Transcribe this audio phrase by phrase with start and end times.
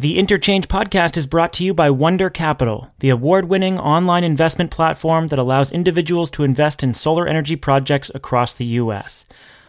[0.00, 4.70] The Interchange podcast is brought to you by Wunder Capital, the award winning online investment
[4.70, 9.24] platform that allows individuals to invest in solar energy projects across the U.S.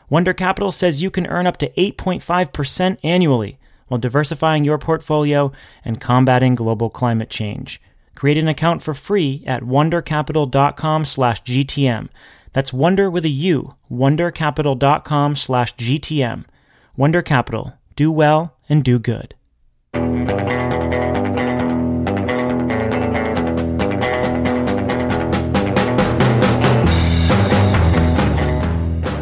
[0.07, 3.57] Wunder Capital says you can earn up to 8.5% annually
[3.87, 5.51] while diversifying your portfolio
[5.83, 7.81] and combating global climate change.
[8.13, 12.07] Create an account for free at wundercapital.com slash GTM.
[12.53, 16.45] That's wunder with a U, wundercapital.com slash GTM.
[16.95, 17.73] Wunder Capital.
[17.95, 19.33] Do well and do good.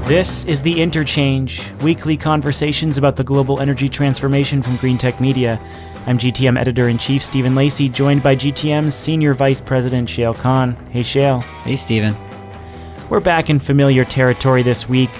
[0.07, 5.59] This is The Interchange, weekly conversations about the global energy transformation from Greentech Media.
[6.05, 10.77] I'm GTM editor in chief Stephen Lacey, joined by GTM's senior vice president Shayle Khan.
[10.91, 11.43] Hey, Shayle.
[11.63, 12.15] Hey, Stephen.
[13.09, 15.11] We're back in familiar territory this week.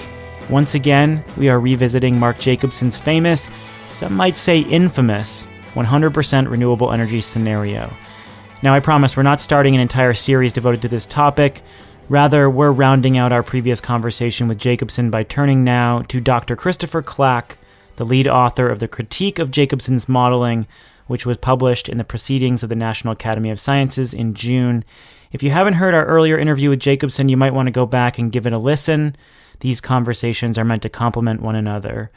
[0.48, 3.50] Once again, we are revisiting Mark Jacobson's famous,
[3.90, 5.46] some might say infamous,
[5.78, 7.92] 100% renewable energy scenario.
[8.62, 11.62] Now, I promise we're not starting an entire series devoted to this topic.
[12.08, 16.56] Rather, we're rounding out our previous conversation with Jacobson by turning now to Dr.
[16.56, 17.58] Christopher Clack,
[17.96, 20.66] the lead author of the Critique of Jacobson's Modeling,
[21.06, 24.84] which was published in the Proceedings of the National Academy of Sciences in June.
[25.30, 28.18] If you haven't heard our earlier interview with Jacobson, you might want to go back
[28.18, 29.14] and give it a listen.
[29.60, 32.10] These conversations are meant to complement one another.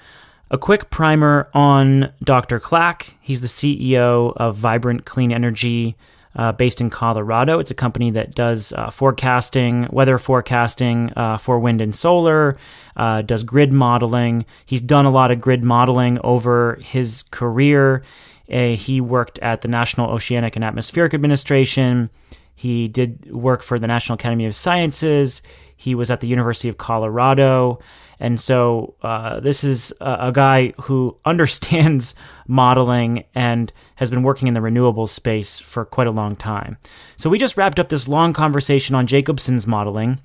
[0.53, 2.59] A quick primer on Dr.
[2.59, 3.15] Clack.
[3.21, 5.95] He's the CEO of Vibrant Clean Energy,
[6.35, 7.59] uh, based in Colorado.
[7.59, 12.57] It's a company that does uh, forecasting, weather forecasting uh, for wind and solar,
[12.97, 14.45] uh, does grid modeling.
[14.65, 18.03] He's done a lot of grid modeling over his career.
[18.51, 22.09] Uh, he worked at the National Oceanic and Atmospheric Administration.
[22.55, 25.41] He did work for the National Academy of Sciences.
[25.77, 27.79] He was at the University of Colorado.
[28.21, 32.13] And so uh, this is a, a, guy who understands
[32.47, 36.77] modeling and has been working in the renewables space for quite a long time.
[37.17, 40.21] So we just wrapped up this long conversation on Jacobson's modeling.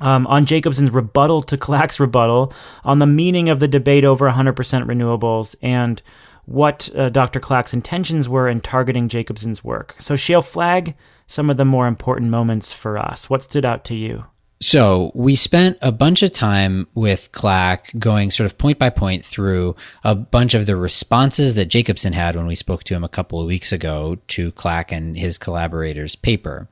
[0.00, 2.54] Um, on Jacobson's rebuttal to Clack's rebuttal,
[2.84, 6.00] on the meaning of the debate over 100% renewables, and
[6.46, 7.38] what uh, Dr.
[7.38, 9.94] Clack's intentions were in targeting Jacobson's work.
[9.98, 10.94] So, Shayle, flag
[11.26, 13.28] some of the more important moments for us.
[13.28, 14.24] What stood out to you?
[14.62, 19.24] So we spent a bunch of time with Clack going sort of point by point
[19.24, 23.08] through a bunch of the responses that Jacobson had when we spoke to him a
[23.08, 26.68] couple of weeks ago to Clack and his collaborators' paper.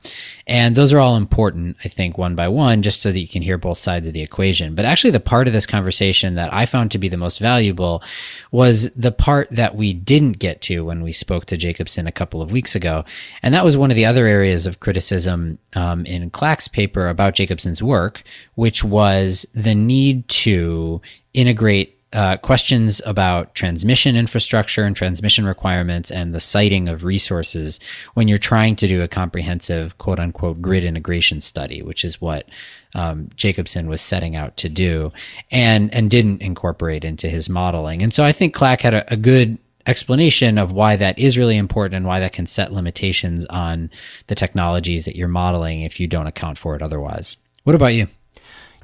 [0.47, 3.41] And those are all important, I think, one by one, just so that you can
[3.41, 4.75] hear both sides of the equation.
[4.75, 8.03] But actually, the part of this conversation that I found to be the most valuable
[8.51, 12.43] was the part that we didn't get to when we spoke to Jacobson a couple
[12.43, 13.07] of weeks ago.
[13.43, 17.35] And that was one of the other areas of criticism um, in Clack's paper about
[17.35, 18.23] Jacobson's work,
[18.55, 21.01] which was the need to
[21.35, 27.79] integrate uh, questions about transmission infrastructure and transmission requirements and the siting of resources
[28.15, 32.49] when you're trying to do a comprehensive quote unquote grid integration study, which is what
[32.95, 35.13] um, Jacobson was setting out to do
[35.51, 38.03] and, and didn't incorporate into his modeling.
[38.03, 41.57] And so I think Clack had a, a good explanation of why that is really
[41.57, 43.91] important and why that can set limitations on
[44.29, 47.37] the technologies that you're modeling if you don't account for it otherwise.
[47.69, 48.07] What about you?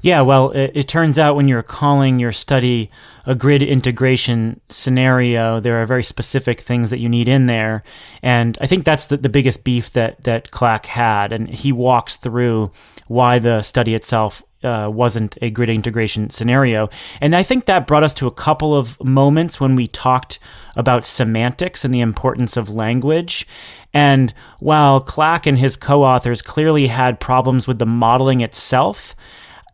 [0.03, 2.91] Yeah, well, it, it, turns out when you're calling your study
[3.25, 7.83] a grid integration scenario, there are very specific things that you need in there.
[8.23, 11.33] And I think that's the, the biggest beef that, that Clack had.
[11.33, 12.73] And he walks through
[13.06, 16.91] why the study itself uh, wasn't a grid integration scenario.
[17.23, 20.39] And I think that brought us to a couple of moments when we talked
[20.77, 23.47] about semantics and the importance of language.
[23.94, 29.15] And while Clack and his co authors clearly had problems with the modeling itself,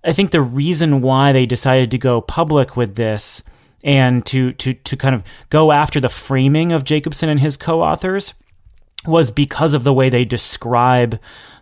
[0.04, 3.42] I think the reason why they decided to go public with this
[3.82, 7.82] and to, to, to kind of go after the framing of Jacobson and his co
[7.82, 8.34] authors
[9.06, 11.19] was because of the way they describe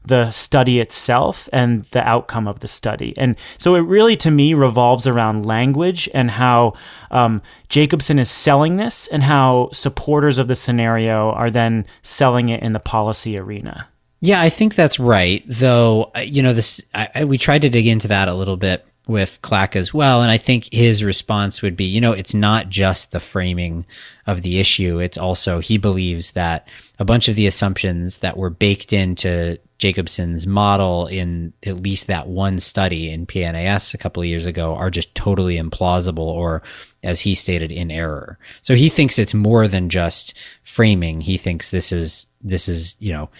[0.08, 3.14] the study itself and the outcome of the study.
[3.16, 6.74] And so it really, to me, revolves around language and how
[7.10, 12.62] um, Jacobson is selling this and how supporters of the scenario are then selling it
[12.62, 13.88] in the policy arena.
[14.20, 15.44] Yeah, I think that's right.
[15.46, 18.56] Though, uh, you know, this I, I, we tried to dig into that a little
[18.56, 20.22] bit with Clack as well.
[20.22, 23.86] And I think his response would be, you know, it's not just the framing
[24.26, 24.98] of the issue.
[24.98, 26.68] It's also, he believes that
[26.98, 32.26] a bunch of the assumptions that were baked into Jacobson's model in at least that
[32.26, 36.62] one study in PNAS a couple of years ago are just totally implausible or,
[37.04, 38.38] as he stated, in error.
[38.62, 40.34] So he thinks it's more than just
[40.64, 41.20] framing.
[41.20, 43.30] He thinks this is, this is, you know,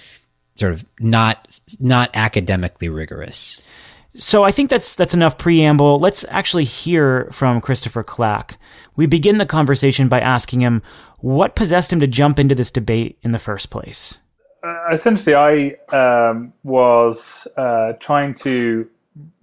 [0.55, 3.61] sort of not, not academically rigorous.
[4.15, 6.01] So I think that's that's enough preamble.
[6.01, 8.59] Let's actually hear from Christopher Clack.
[8.97, 10.83] We begin the conversation by asking him
[11.19, 14.19] What possessed him to jump into this debate in the first place?
[14.63, 18.89] Uh, essentially, I um, was uh, trying to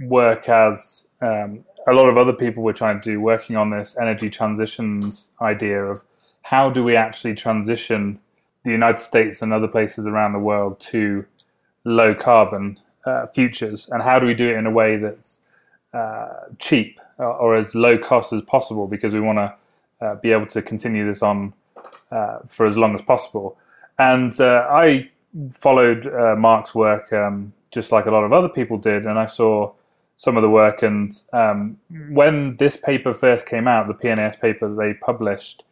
[0.01, 3.95] work as um, a lot of other people were trying to do, working on this
[3.99, 6.03] energy transitions idea of
[6.41, 8.19] how do we actually transition
[8.63, 11.25] the United States and other places around the world to
[11.83, 15.41] low carbon uh, futures, and how do we do it in a way that's
[15.93, 19.55] uh, cheap or, or, as low cost as possible because we want to
[20.05, 21.53] uh, be able to continue this on
[22.11, 23.57] uh, for as long as possible.
[23.97, 25.09] And uh, I
[25.51, 29.25] followed uh, Mark's work um, just like a lot of other people did, and I
[29.25, 29.73] saw
[30.15, 30.81] some of the work.
[30.81, 31.77] And um,
[32.09, 35.63] when this paper first came out, the PNAS paper they published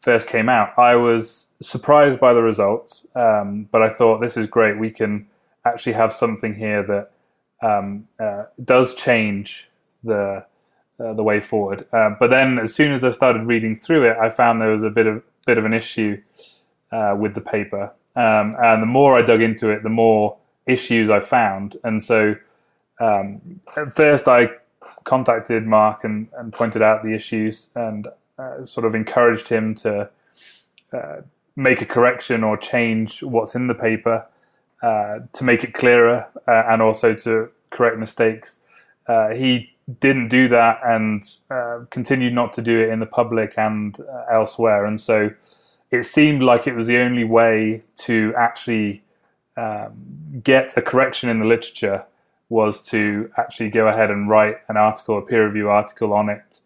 [0.00, 3.06] first came out, I was surprised by the results.
[3.14, 4.78] Um, but I thought this is great.
[4.78, 5.28] We can
[5.64, 7.12] actually have something here that
[7.66, 9.70] um, uh, does change
[10.02, 10.44] the
[10.98, 11.86] uh, the way forward.
[11.92, 14.82] Uh, but then, as soon as I started reading through it, I found there was
[14.82, 16.20] a bit of bit of an issue
[16.92, 17.92] uh, with the paper.
[18.14, 20.36] Um, and the more I dug into it, the more
[20.66, 21.76] issues I found.
[21.82, 22.36] And so,
[23.00, 24.50] um, at first, I
[25.04, 28.06] contacted Mark and, and pointed out the issues and
[28.38, 30.08] uh, sort of encouraged him to
[30.92, 31.16] uh,
[31.56, 34.26] make a correction or change what's in the paper.
[34.82, 38.62] Uh, to make it clearer uh, and also to correct mistakes.
[39.06, 41.36] Uh, he didn't do that and
[41.90, 44.84] continued not to do it in the public and elsewhere.
[44.84, 45.30] And so
[45.92, 49.04] it seemed like it was the only way to actually
[49.58, 49.92] um,
[50.42, 52.04] get a correction in the literature
[52.48, 56.60] was to actually go ahead and write an article, a peer review article on it.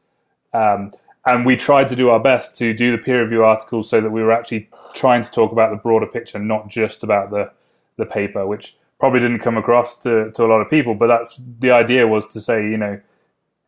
[0.55, 0.93] Um,
[1.27, 4.11] and we tried to do our best to do the peer review articles so that
[4.11, 7.51] we were actually trying to talk about the broader picture, not just about the
[7.97, 10.95] the paper, which probably didn't come across to, to a lot of people.
[10.95, 13.01] But that's the idea was to say, you know,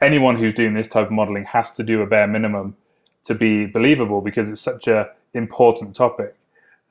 [0.00, 2.76] anyone who's doing this type of modeling has to do a bare minimum
[3.24, 6.34] to be believable because it's such a important topic.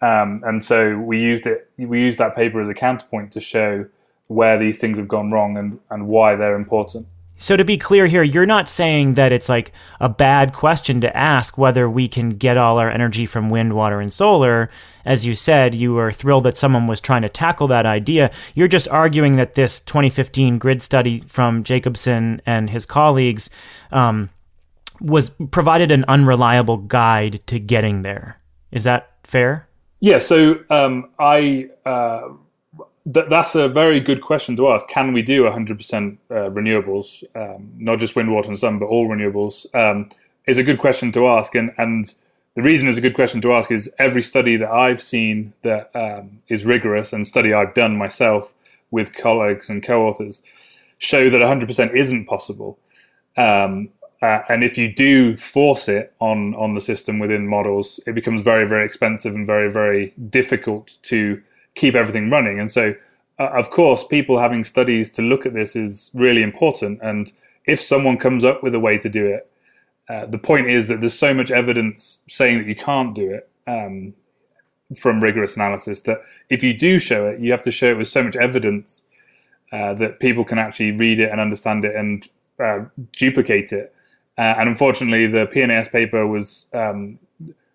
[0.01, 1.71] Um, and so we used it.
[1.77, 3.85] We used that paper as a counterpoint to show
[4.27, 7.07] where these things have gone wrong and, and why they're important.
[7.39, 11.17] So to be clear here, you're not saying that it's like a bad question to
[11.17, 14.71] ask whether we can get all our energy from wind, water, and solar.
[15.05, 18.31] As you said, you were thrilled that someone was trying to tackle that idea.
[18.55, 23.51] You're just arguing that this 2015 grid study from Jacobson and his colleagues
[23.91, 24.31] um,
[25.01, 28.39] was provided an unreliable guide to getting there.
[28.71, 29.67] Is that fair?
[29.99, 30.19] Yeah.
[30.19, 31.69] So um, I.
[31.85, 32.29] Uh
[33.13, 34.87] th- that's a very good question to ask.
[34.87, 39.07] Can we do 100% uh, renewables, um, not just wind, water, and sun, but all
[39.07, 39.65] renewables?
[39.75, 40.09] Um,
[40.45, 42.13] is a good question to ask, and and
[42.55, 45.91] the reason it's a good question to ask is every study that I've seen that
[45.93, 48.53] um, is rigorous and study I've done myself
[48.89, 50.41] with colleagues and co-authors
[50.97, 52.79] show that 100% isn't possible.
[53.35, 53.89] Um,
[54.21, 58.41] uh, and if you do force it on on the system within models, it becomes
[58.41, 61.41] very very expensive and very very difficult to
[61.75, 62.59] keep everything running.
[62.59, 62.95] And so,
[63.39, 66.99] uh, of course, people having studies to look at this is really important.
[67.01, 67.31] And
[67.65, 69.49] if someone comes up with a way to do it,
[70.09, 73.49] uh, the point is that there's so much evidence saying that you can't do it
[73.67, 74.13] um,
[74.97, 78.07] from rigorous analysis that if you do show it, you have to show it with
[78.07, 79.03] so much evidence
[79.71, 82.29] uh, that people can actually read it and understand it and
[82.63, 82.79] uh,
[83.11, 83.93] duplicate it.
[84.37, 87.17] Uh, and unfortunately, the PNAS paper was um,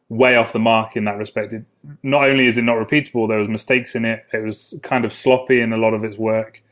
[0.09, 1.53] way off the mark in that respect.
[1.53, 1.64] It,
[2.03, 4.25] not only is it not repeatable, there was mistakes in it.
[4.32, 6.63] It was kind of sloppy in a lot of its work,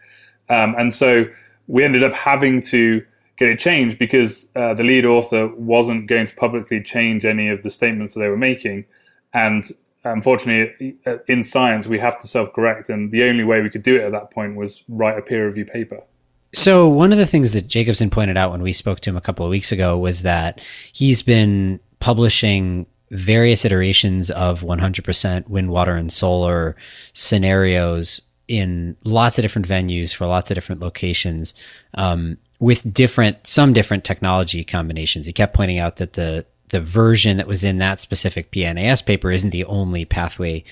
[0.49, 1.25] um, and so
[1.67, 3.05] we ended up having to
[3.37, 7.63] get it changed because uh, the lead author wasn't going to publicly change any of
[7.63, 8.85] the statements that they were making,
[9.33, 9.71] and
[10.05, 13.97] unfortunately, uh, in science, we have to self-correct, and the only way we could do
[13.97, 16.03] it at that point was write a peer review paper.
[16.53, 19.21] So one of the things that Jacobson pointed out when we spoke to him a
[19.21, 20.61] couple of weeks ago was that
[20.93, 26.77] he's been publishing various iterations of 100% wind, water, and solar
[27.13, 31.55] scenarios in lots of different venues for lots of different locations
[31.95, 35.27] um, with different some different technology combinations.
[35.27, 39.31] He kept pointing out that the the version that was in that specific PNAS paper
[39.31, 40.65] isn't the only pathway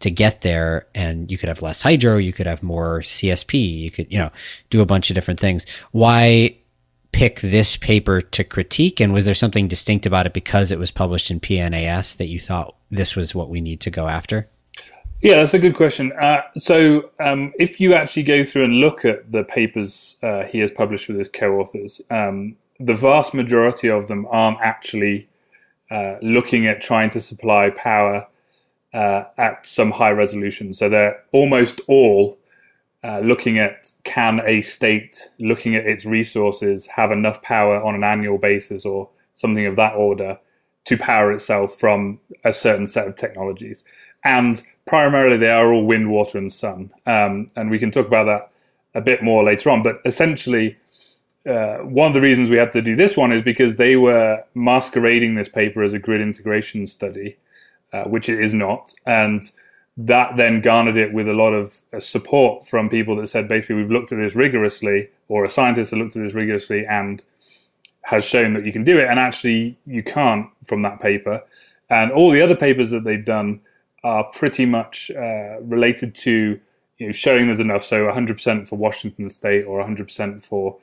[0.00, 0.86] to get there.
[0.94, 4.30] And you could have less hydro, you could have more CSP, you could, you know,
[4.70, 5.66] do a bunch of different things.
[5.92, 6.56] Why
[7.12, 9.00] pick this paper to critique?
[9.00, 12.38] And was there something distinct about it because it was published in PNAS that you
[12.38, 14.48] thought this was what we need to go after?
[15.22, 16.12] Yeah, that's a good question.
[16.12, 20.58] Uh, so, um, if you actually go through and look at the papers uh, he
[20.58, 25.26] has published with his co-authors, um, the vast majority of them aren't actually
[25.90, 28.26] uh, looking at trying to supply power
[28.92, 30.72] uh, at some high resolution.
[30.72, 32.38] So they're almost all
[33.04, 38.02] uh, looking at can a state, looking at its resources, have enough power on an
[38.02, 40.38] annual basis or something of that order
[40.86, 43.84] to power itself from a certain set of technologies.
[44.24, 46.90] And primarily, they are all wind, water, and sun.
[47.06, 48.50] Um, and we can talk about that
[48.94, 49.82] a bit more later on.
[49.82, 50.76] But essentially,
[51.46, 54.42] uh, one of the reasons we had to do this one is because they were
[54.54, 57.36] masquerading this paper as a grid integration study,
[57.92, 58.92] uh, which it is not.
[59.06, 59.48] And
[59.96, 63.76] that then garnered it with a lot of uh, support from people that said basically
[63.76, 67.22] we've looked at this rigorously, or a scientist has looked at this rigorously and
[68.02, 71.42] has shown that you can do it, and actually you can't from that paper.
[71.90, 73.60] And all the other papers that they've done
[74.04, 76.60] are pretty much uh, related to
[76.98, 77.84] you know, showing there's enough.
[77.84, 80.78] So 100% for Washington State or 100% for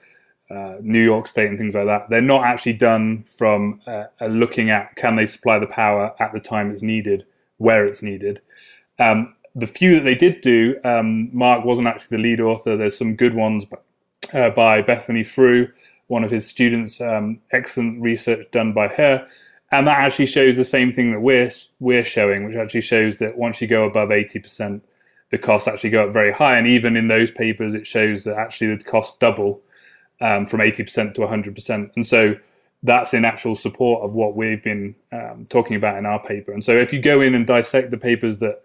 [0.49, 2.09] uh, New York State and things like that.
[2.09, 6.39] They're not actually done from uh, looking at can they supply the power at the
[6.39, 7.25] time it's needed,
[7.57, 8.41] where it's needed.
[8.99, 12.75] Um, the few that they did do, um, Mark wasn't actually the lead author.
[12.75, 13.65] There's some good ones
[14.33, 15.71] uh, by Bethany Frew,
[16.07, 16.99] one of his students.
[17.01, 19.27] Um, excellent research done by her,
[19.71, 23.37] and that actually shows the same thing that we're we're showing, which actually shows that
[23.37, 24.83] once you go above eighty percent,
[25.31, 26.57] the costs actually go up very high.
[26.57, 29.61] And even in those papers, it shows that actually the costs double
[30.21, 31.91] um, from eighty percent to hundred percent.
[31.95, 32.35] And so
[32.83, 36.51] that's in actual support of what we've been um, talking about in our paper.
[36.51, 38.61] And so if you go in and dissect the papers that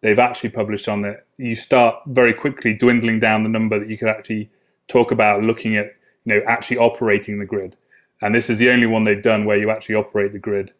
[0.00, 3.96] they've actually published on it, you start very quickly dwindling down the number that you
[3.96, 4.50] could actually
[4.88, 7.76] talk about looking at, you know, actually operating the grid.
[8.20, 10.72] And this is the only one they've done where you actually operate the grid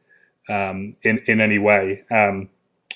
[0.48, 2.48] um, in in any way um,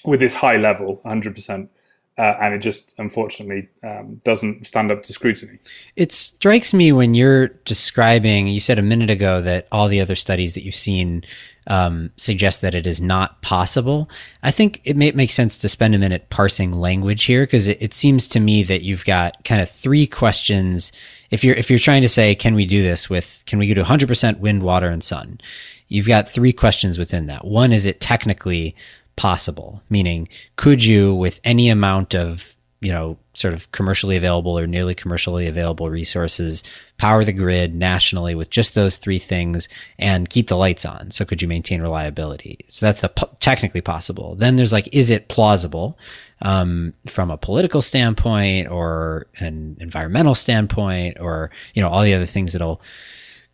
[0.04, 1.68] with this high level, 100%.
[2.16, 5.58] Uh, and it just unfortunately um, doesn't stand up to scrutiny.
[5.96, 10.14] It strikes me when you're describing, you said a minute ago that all the other
[10.14, 11.24] studies that you've seen
[11.66, 14.08] um, suggest that it is not possible.
[14.44, 17.82] I think it may make sense to spend a minute parsing language here because it,
[17.82, 20.92] it seems to me that you've got kind of three questions.
[21.30, 23.74] If you're if you're trying to say, can we do this with can we go
[23.74, 25.40] to 100% wind, water, and sun?
[25.88, 27.44] You've got three questions within that.
[27.44, 28.74] One is it technically
[29.16, 29.82] possible?
[29.88, 32.54] Meaning, could you, with any amount of
[32.84, 36.62] you know, sort of commercially available or nearly commercially available resources,
[36.98, 41.10] power the grid nationally with just those three things and keep the lights on.
[41.10, 42.58] So could you maintain reliability?
[42.68, 43.08] So that's the
[43.40, 44.34] technically possible.
[44.34, 45.98] Then there's like, is it plausible
[46.42, 52.26] um, from a political standpoint or an environmental standpoint or, you know, all the other
[52.26, 52.82] things that'll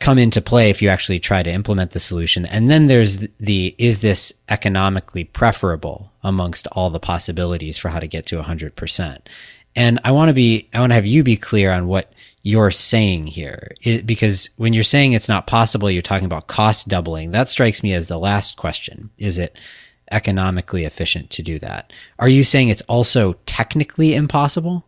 [0.01, 2.47] come into play if you actually try to implement the solution.
[2.47, 8.09] And then there's the, is this economically preferable amongst all the possibilities for how to
[8.09, 9.19] get to 100%?
[9.77, 12.71] And I want to be, I want to have you be clear on what you're
[12.71, 13.73] saying here.
[13.83, 17.31] It, because when you're saying it's not possible, you're talking about cost doubling.
[17.31, 19.11] That strikes me as the last question.
[19.19, 19.57] Is it
[20.11, 21.93] economically efficient to do that?
[22.19, 24.85] Are you saying it's also technically impossible?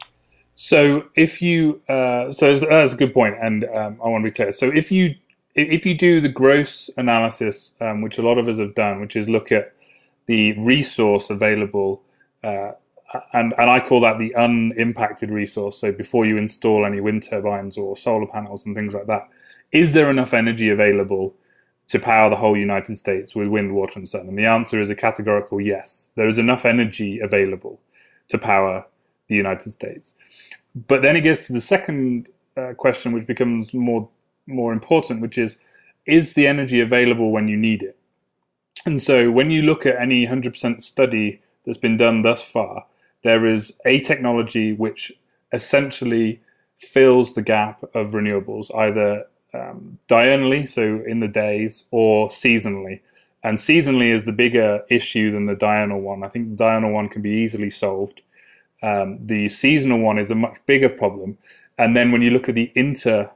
[0.54, 4.30] So if you, uh, so that's, that's, a good point, and um, I want to
[4.30, 4.52] be clear.
[4.52, 5.14] So if you
[5.54, 9.16] if you do the gross analysis, um, which a lot of us have done, which
[9.16, 9.74] is look at
[10.26, 12.02] the resource available,
[12.44, 12.72] uh,
[13.32, 15.78] and and I call that the unimpacted resource.
[15.78, 19.28] So before you install any wind turbines or solar panels and things like that,
[19.72, 21.34] is there enough energy available
[21.88, 24.28] to power the whole United States with wind, water, and sun?
[24.28, 26.10] And the answer is a categorical yes.
[26.14, 27.80] There is enough energy available
[28.28, 28.86] to power
[29.32, 30.14] the United States.
[30.86, 34.08] But then it gets to the second uh, question, which becomes more
[34.46, 35.56] more important, which is
[36.06, 37.96] is the energy available when you need it?
[38.84, 42.86] And so when you look at any 100% study that's been done thus far,
[43.22, 45.12] there is a technology which
[45.52, 46.40] essentially
[46.78, 53.00] fills the gap of renewables, either um, diurnally, so in the days, or seasonally.
[53.44, 56.24] And seasonally is the bigger issue than the diurnal one.
[56.24, 58.22] I think the diurnal one can be easily solved.
[58.82, 61.38] Um, the seasonal one is a much bigger problem.
[61.78, 63.30] And then when you look at the inter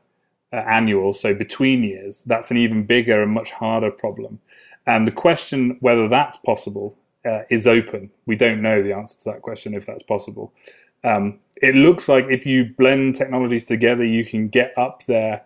[0.53, 4.41] uh, annual, so between years, that's an even bigger and much harder problem.
[4.87, 8.11] And the question whether that's possible uh, is open.
[8.26, 10.53] We don't know the answer to that question if that's possible.
[11.05, 15.43] Um, it looks like if you blend technologies together, you can get up there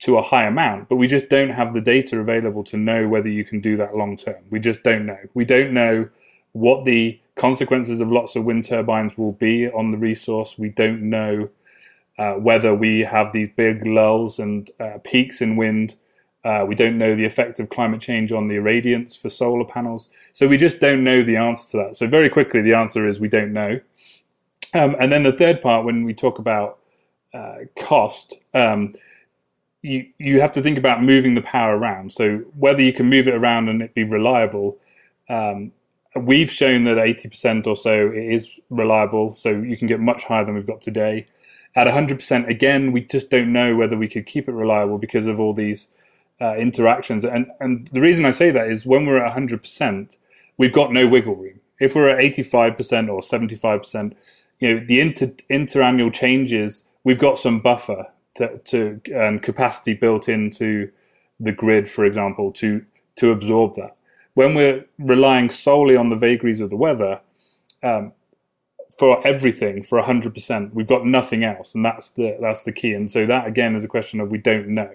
[0.00, 3.28] to a high amount, but we just don't have the data available to know whether
[3.28, 4.42] you can do that long term.
[4.50, 5.18] We just don't know.
[5.34, 6.08] We don't know
[6.52, 10.58] what the consequences of lots of wind turbines will be on the resource.
[10.58, 11.48] We don't know
[12.18, 15.96] uh, whether we have these big lulls and uh, peaks in wind.
[16.44, 20.08] Uh, we don't know the effect of climate change on the irradiance for solar panels.
[20.32, 21.96] So we just don't know the answer to that.
[21.96, 23.80] So very quickly, the answer is we don't know.
[24.74, 26.78] Um, and then the third part, when we talk about
[27.32, 28.94] uh, cost, um,
[29.82, 32.12] you you have to think about moving the power around.
[32.12, 34.78] So whether you can move it around and it be reliable
[35.28, 35.72] um,
[36.16, 40.54] we've shown that 80% or so is reliable, so you can get much higher than
[40.54, 41.26] we've got today.
[41.74, 45.38] At 100%, again, we just don't know whether we could keep it reliable because of
[45.38, 45.88] all these
[46.40, 47.24] uh, interactions.
[47.24, 50.16] And and the reason I say that is when we're at 100%,
[50.56, 51.60] we've got no wiggle room.
[51.80, 54.14] If we're at 85% or 75%,
[54.60, 60.28] you know the inter interannual changes, we've got some buffer to, to and capacity built
[60.28, 60.90] into
[61.40, 62.84] the grid, for example, to
[63.16, 63.97] to absorb that.
[64.38, 67.20] When we're relying solely on the vagaries of the weather,
[67.82, 68.12] um,
[68.96, 72.92] for everything for 100% we've got nothing else and that's the that's the key.
[72.94, 74.92] And so that again is a question of we don't know.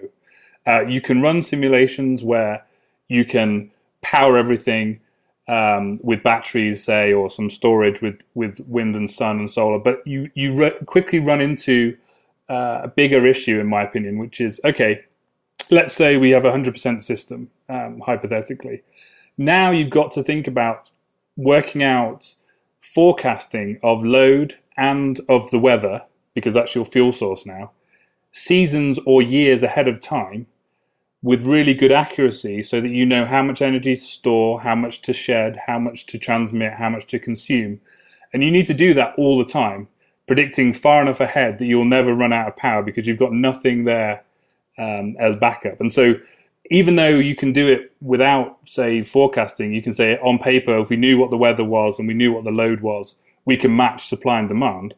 [0.66, 2.64] Uh, you can run simulations where
[3.08, 3.70] you can
[4.00, 5.00] power everything
[5.46, 10.06] um, with batteries say or some storage with with wind and sun and solar but
[10.06, 11.94] you you re- quickly run into
[12.48, 15.04] uh, a bigger issue in my opinion which is okay
[15.70, 18.82] let's say we have a 100% system um, hypothetically
[19.36, 20.90] now you've got to think about
[21.36, 22.34] working out
[22.80, 26.02] forecasting of load and of the weather,
[26.34, 27.72] because that's your fuel source now,
[28.32, 30.46] seasons or years ahead of time
[31.22, 35.00] with really good accuracy so that you know how much energy to store, how much
[35.00, 37.80] to shed, how much to transmit, how much to consume.
[38.32, 39.88] And you need to do that all the time,
[40.26, 43.84] predicting far enough ahead that you'll never run out of power because you've got nothing
[43.84, 44.22] there
[44.76, 45.80] um, as backup.
[45.80, 46.14] And so
[46.70, 50.88] even though you can do it without, say, forecasting, you can say on paper, if
[50.88, 53.76] we knew what the weather was and we knew what the load was, we can
[53.76, 54.94] match supply and demand.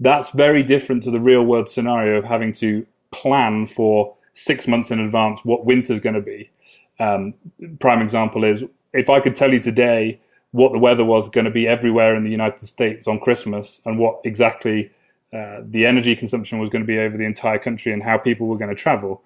[0.00, 4.90] That's very different to the real world scenario of having to plan for six months
[4.90, 6.50] in advance what winter's going to be.
[6.98, 7.34] Um,
[7.78, 10.20] prime example is if I could tell you today
[10.50, 13.98] what the weather was going to be everywhere in the United States on Christmas and
[13.98, 14.90] what exactly
[15.32, 18.46] uh, the energy consumption was going to be over the entire country and how people
[18.46, 19.22] were going to travel,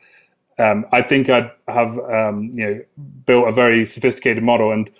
[0.61, 2.81] um, I think I'd have um, you know
[3.27, 4.73] built a very sophisticated model.
[4.73, 4.91] And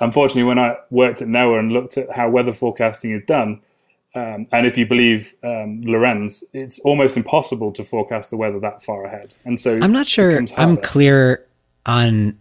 [0.00, 3.60] unfortunately, when I worked at NOAA and looked at how weather forecasting is done,
[4.14, 8.82] um, and if you believe um, Lorenz, it's almost impossible to forecast the weather that
[8.82, 9.32] far ahead.
[9.44, 11.46] And so I'm not sure I'm clear
[11.84, 12.38] on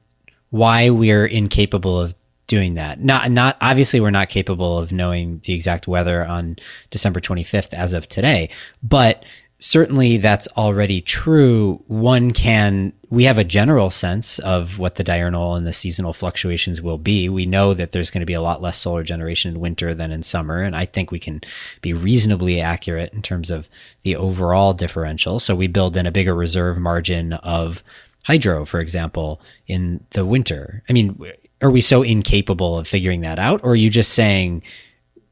[0.50, 2.15] why we're incapable of
[2.48, 3.03] doing that.
[3.03, 6.55] Not not obviously we're not capable of knowing the exact weather on
[6.91, 8.50] December 25th as of today,
[8.81, 9.25] but
[9.66, 11.84] certainly that's already true.
[11.88, 16.84] One can, we have a general sense of what the diurnal and the seasonal fluctuations
[16.84, 17.30] will be.
[17.30, 20.12] We know that there's going to be a lot less solar generation in winter than
[20.12, 20.62] in summer.
[20.62, 21.42] And I think we can
[21.82, 23.68] be reasonably accurate in terms of
[24.04, 25.40] the overall differential.
[25.40, 27.84] So we build in a bigger reserve margin of
[28.25, 30.84] hydro, for example, in the winter.
[30.88, 31.20] I mean,
[31.64, 33.62] are we so incapable of figuring that out?
[33.64, 34.62] Or are you just saying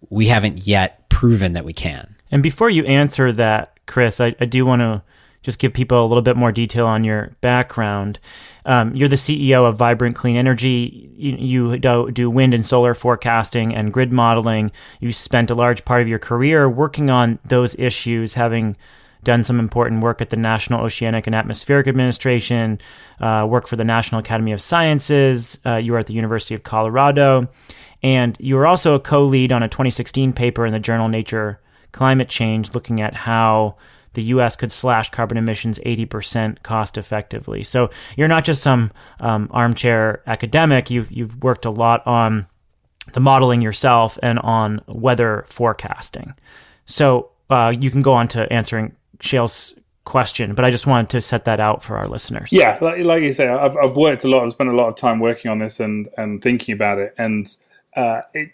[0.10, 2.16] we haven't yet proven that we can?
[2.32, 5.04] And before you answer that, Chris, I, I do want to
[5.44, 8.18] just give people a little bit more detail on your background.
[8.66, 11.12] Um, you're the CEO of Vibrant Clean Energy.
[11.16, 11.36] You,
[11.74, 14.72] you do, wind and solar forecasting and grid modeling.
[15.02, 18.78] You spent a large part of your career working on those issues, having
[19.24, 22.80] done some important work at the National Oceanic and Atmospheric Administration,
[23.20, 25.60] uh, work for the National Academy of Sciences.
[25.66, 27.50] Uh, you were at the University of Colorado.
[28.02, 31.60] And you were also a co lead on a 2016 paper in the journal Nature
[31.94, 33.78] climate change, looking at how
[34.14, 34.56] the U.S.
[34.56, 37.64] could slash carbon emissions 80% cost effectively.
[37.64, 40.90] So you're not just some um, armchair academic.
[40.90, 42.46] You've you've worked a lot on
[43.14, 46.36] the modeling yourself and on weather forecasting.
[46.86, 49.74] So uh, you can go on to answering Shayle's
[50.06, 52.50] question, but I just wanted to set that out for our listeners.
[52.52, 54.44] Yeah, like, like you say, I've, I've worked a lot.
[54.44, 57.14] I've spent a lot of time working on this and and thinking about it.
[57.18, 57.54] And
[57.96, 58.52] uh, it,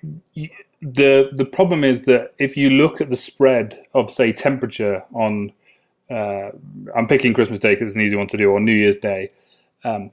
[0.81, 5.51] the the problem is that if you look at the spread of say temperature on
[6.09, 6.51] uh,
[6.95, 9.29] I'm picking Christmas Day because it's an easy one to do or New Year's Day.
[9.83, 10.09] Um,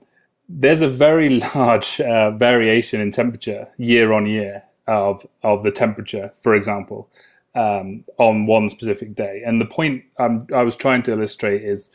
[0.48, 6.32] there's a very large uh, variation in temperature year on year of of the temperature,
[6.40, 7.08] for example,
[7.54, 9.42] um, on one specific day.
[9.44, 11.90] And the point I'm, i was trying to illustrate is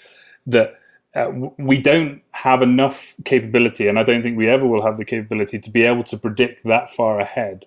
[0.47, 0.73] that
[1.13, 5.05] uh, we don't have enough capability, and I don't think we ever will have the
[5.05, 7.65] capability to be able to predict that far ahead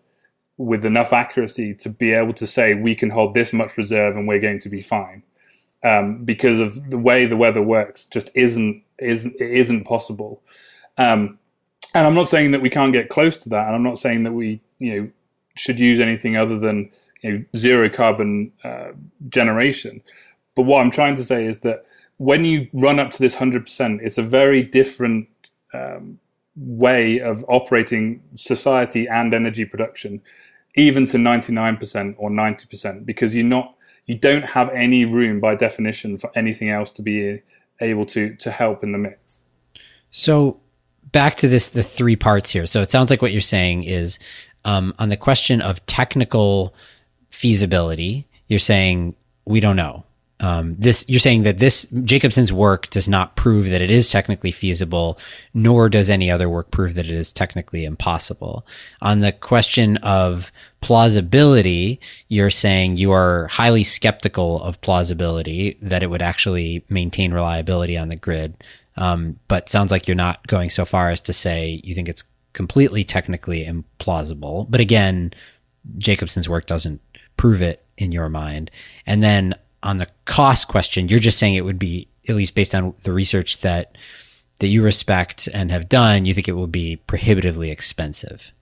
[0.57, 4.29] with enough accuracy to be able to say we can hold this much reserve and
[4.29, 5.23] we're going to be fine.
[5.83, 10.43] Um, because of the way the weather works, just isn't isn't isn't possible.
[10.97, 11.39] Um,
[11.95, 14.25] and I'm not saying that we can't get close to that, and I'm not saying
[14.25, 15.11] that we you know
[15.57, 16.91] should use anything other than
[17.23, 18.93] you know, zero carbon uh,
[19.29, 20.03] generation.
[20.55, 21.85] But what I'm trying to say is that
[22.19, 25.29] when you run up to this 100%, it's a very different
[25.73, 26.19] um,
[26.57, 30.21] way of operating society and energy production
[30.77, 33.75] even to 99% or 90% because you're not
[34.07, 37.41] you don't have any room by definition for anything else to be
[37.81, 39.45] able to to help in the mix.
[40.11, 40.61] So
[41.11, 42.67] back to this the three parts here.
[42.67, 44.19] So it sounds like what you're saying is
[44.65, 46.75] um, on the question of technical
[47.31, 49.15] feasibility you're saying
[49.45, 50.05] we don't know
[50.41, 54.51] um, this you're saying that this Jacobson's work does not prove that it is technically
[54.51, 55.19] feasible,
[55.55, 58.67] nor does any other work prove that it is technically impossible.
[59.01, 66.11] On the question of plausibility, you're saying you are highly skeptical of plausibility that it
[66.11, 68.63] would actually maintain reliability on the grid.
[68.97, 72.25] Um, but sounds like you're not going so far as to say you think it's
[72.53, 74.67] completely technically implausible.
[74.69, 75.33] But again,
[75.99, 77.01] Jacobson's work doesn't
[77.37, 78.71] prove it in your mind.
[79.07, 82.75] And then on the cost question, you're just saying it would be at least based
[82.75, 83.97] on the research that
[84.61, 88.53] that you respect and have done, you think it will be prohibitively expensive.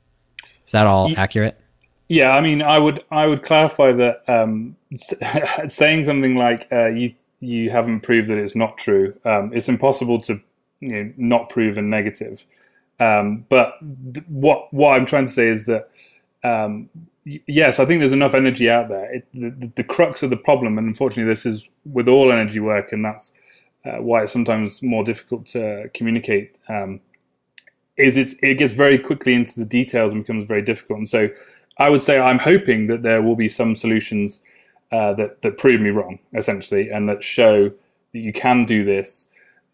[0.67, 1.61] Is that all accurate?
[2.09, 4.77] Yeah, I mean, I would I would clarify that um,
[5.69, 9.15] saying something like uh, you you haven't proved that it's not true.
[9.25, 10.41] Um, it's impossible to
[10.81, 12.45] you know, not prove a negative.
[13.01, 13.75] Um, but
[14.15, 15.91] th- what what I'm trying to say is that
[16.45, 16.89] um,
[17.25, 19.15] yes, I think there's enough energy out there.
[19.15, 22.93] It, the, the, crux of the problem, and unfortunately, this is with all energy work,
[22.93, 23.33] and that's
[23.85, 26.59] uh, why it's sometimes more difficult to communicate.
[26.69, 27.01] Um,
[27.97, 30.99] is it gets very quickly into the details and becomes very difficult.
[30.99, 31.29] And so,
[31.79, 34.41] I would say I'm hoping that there will be some solutions
[34.91, 39.27] uh, that that prove me wrong, essentially, and that show that you can do this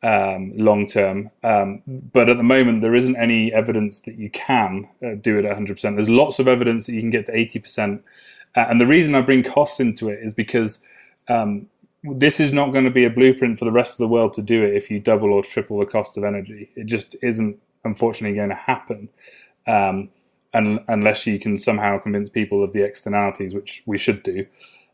[0.03, 1.31] um, long term.
[1.43, 5.45] Um, but at the moment, there isn't any evidence that you can uh, do it
[5.45, 5.97] at 100%.
[5.97, 8.01] There's lots of evidence that you can get to 80%.
[8.57, 10.81] Uh, and the reason I bring costs into it is because
[11.29, 11.67] um,
[12.05, 14.43] this is not going to be a blueprint for the rest of the world to
[14.43, 16.71] do it if you double or triple the cost of energy.
[16.77, 19.09] It just isn't, unfortunately, going to happen.
[19.67, 20.11] Um,
[20.55, 24.47] un- unless you can somehow convince people of the externalities, which we should do.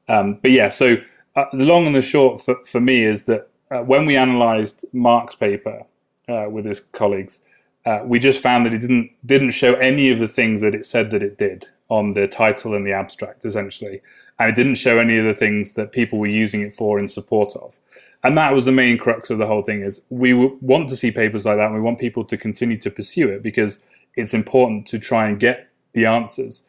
[0.09, 0.97] Um, but yeah, so
[1.37, 4.85] uh, the long and the short for, for me is that uh, when we analysed
[4.93, 5.85] Mark's paper
[6.29, 7.41] uh, with his colleagues,
[7.85, 10.87] uh, we just found that it didn't didn't show any of the things that it
[10.87, 14.01] said that it did on the title and the abstract, essentially,
[14.39, 17.09] and it didn't show any of the things that people were using it for in
[17.09, 17.79] support of.
[18.23, 21.11] And that was the main crux of the whole thing: is we want to see
[21.11, 23.81] papers like that, and we want people to continue to pursue it because
[24.17, 26.63] it's important to try and get the answers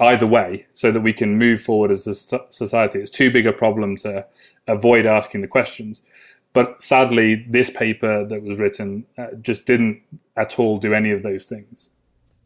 [0.00, 2.98] either way so that we can move forward as a society.
[2.98, 4.24] It's too big a problem to
[4.66, 6.00] avoid asking the questions.
[6.52, 10.02] But sadly, this paper that was written uh, just didn't
[10.36, 11.90] at all do any of those things.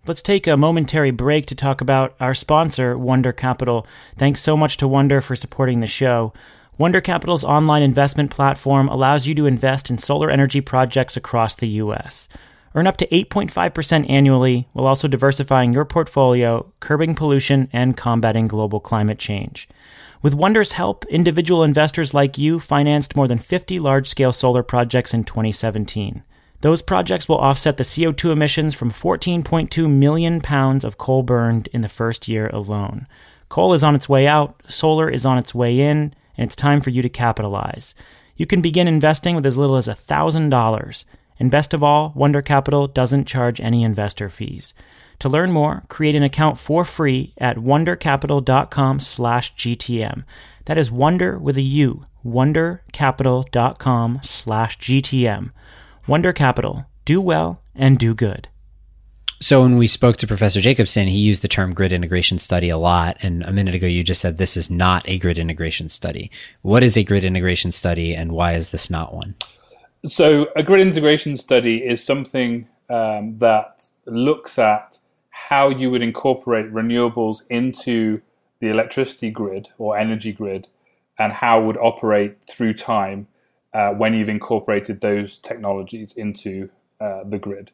[0.07, 3.87] Let's take a momentary break to talk about our sponsor, Wunder Capital.
[4.19, 6.35] Thanks so much to Wunder for supporting the show.
[6.77, 11.69] Wunder Capital's online investment platform allows you to invest in solar energy projects across the
[11.69, 12.29] U.S.
[12.75, 18.81] Earn up to 8.5% annually while also diversifying your portfolio, curbing pollution, and combating global
[18.81, 19.69] climate change.
[20.25, 25.13] With Wunder's help, individual investors like you financed more than 50 large scale solar projects
[25.13, 26.23] in 2017.
[26.63, 31.83] Those projects will offset the CO2 emissions from 14.2 million pounds of coal burned in
[31.83, 33.07] the first year alone.
[33.51, 36.81] Coal is on its way out, solar is on its way in, and it's time
[36.81, 37.95] for you to capitalize.
[38.35, 41.05] You can begin investing with as little as $1,000.
[41.39, 44.73] And best of all, Wunder Capital doesn't charge any investor fees.
[45.25, 50.25] To learn more, create an account for free at wundercapital.com slash gtm
[50.67, 55.51] That is wunder with a U, wundercapital.com slash gtm
[56.07, 56.85] Wunder Capital.
[57.07, 58.49] Do well and do good.
[59.41, 62.77] So when we spoke to Professor Jacobson, he used the term grid integration study a
[62.77, 63.17] lot.
[63.23, 66.31] And a minute ago, you just said this is not a grid integration study.
[66.61, 69.37] What is a grid integration study and why is this not one?
[70.05, 74.99] So a grid integration study is something um, that looks at
[75.49, 78.21] how you would incorporate renewables into
[78.61, 80.67] the electricity grid or energy grid
[81.19, 83.27] and how it would operate through time
[83.75, 87.71] uh, when you've incorporated those technologies into uh, the grid.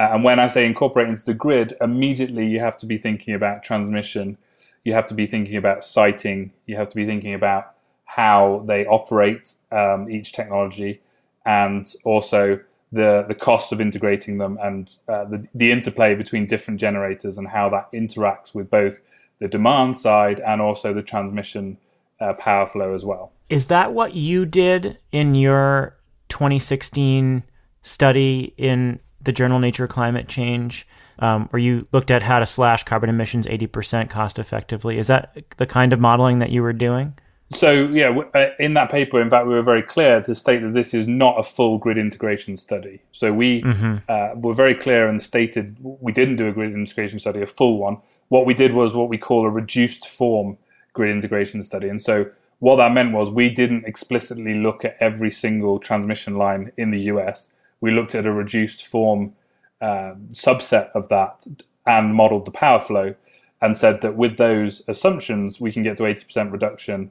[0.00, 3.34] Uh, and when I say incorporate into the grid, immediately you have to be thinking
[3.34, 4.36] about transmission,
[4.82, 8.84] you have to be thinking about siting, you have to be thinking about how they
[8.86, 11.00] operate um, each technology,
[11.46, 12.58] and also
[12.92, 17.48] the the cost of integrating them and uh, the the interplay between different generators and
[17.48, 19.00] how that interacts with both
[19.38, 21.76] the demand side and also the transmission
[22.20, 23.32] uh, power flow as well.
[23.48, 25.96] Is that what you did in your
[26.28, 27.42] 2016
[27.82, 30.86] study in the journal Nature Climate Change?
[31.18, 34.98] Um, where you looked at how to slash carbon emissions 80% cost effectively.
[34.98, 37.14] Is that the kind of modeling that you were doing?
[37.54, 40.74] So yeah, uh, in that paper, in fact, we were very clear to state that
[40.74, 43.02] this is not a full grid integration study.
[43.12, 43.96] So we mm-hmm.
[44.08, 47.78] uh, were very clear and stated we didn't do a grid integration study, a full
[47.78, 47.98] one.
[48.28, 50.56] What we did was what we call a reduced form
[50.92, 51.88] grid integration study.
[51.88, 52.26] And so
[52.60, 57.00] what that meant was we didn't explicitly look at every single transmission line in the
[57.12, 57.48] US.
[57.80, 59.34] We looked at a reduced form
[59.80, 61.46] uh, subset of that
[61.86, 63.14] and modeled the power flow
[63.60, 67.10] and said that with those assumptions, we can get to 80% reduction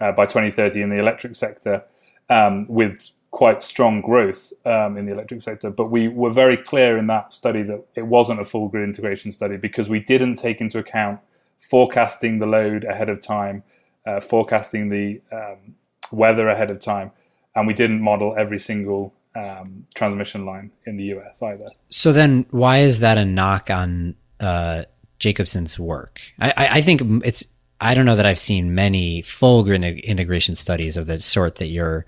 [0.00, 1.84] uh, by 2030 in the electric sector
[2.30, 5.68] um, with quite strong growth um, in the electric sector.
[5.70, 9.32] But we were very clear in that study that it wasn't a full grid integration
[9.32, 11.20] study because we didn't take into account
[11.58, 13.62] forecasting the load ahead of time,
[14.06, 15.74] uh, forecasting the um,
[16.12, 17.10] weather ahead of time,
[17.54, 21.68] and we didn't model every single um, transmission line in the US either.
[21.88, 24.84] So then, why is that a knock on uh,
[25.18, 26.20] Jacobson's work?
[26.38, 27.44] I, I, I, think it's.
[27.84, 32.06] I don't know that I've seen many full integration studies of the sort that you're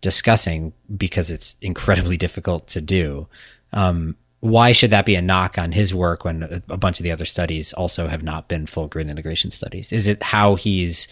[0.00, 3.28] discussing because it's incredibly difficult to do.
[3.72, 7.04] Um, why should that be a knock on his work when a, a bunch of
[7.04, 9.92] the other studies also have not been full grid integration studies?
[9.92, 11.06] Is it how he's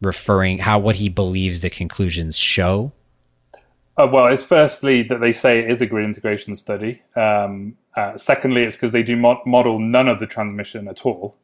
[0.00, 2.92] referring how what he believes the conclusions show
[3.96, 7.00] uh, well, it's firstly that they say it is a grid integration study.
[7.14, 11.36] Um, uh, secondly, it's because they do mo- model none of the transmission at all,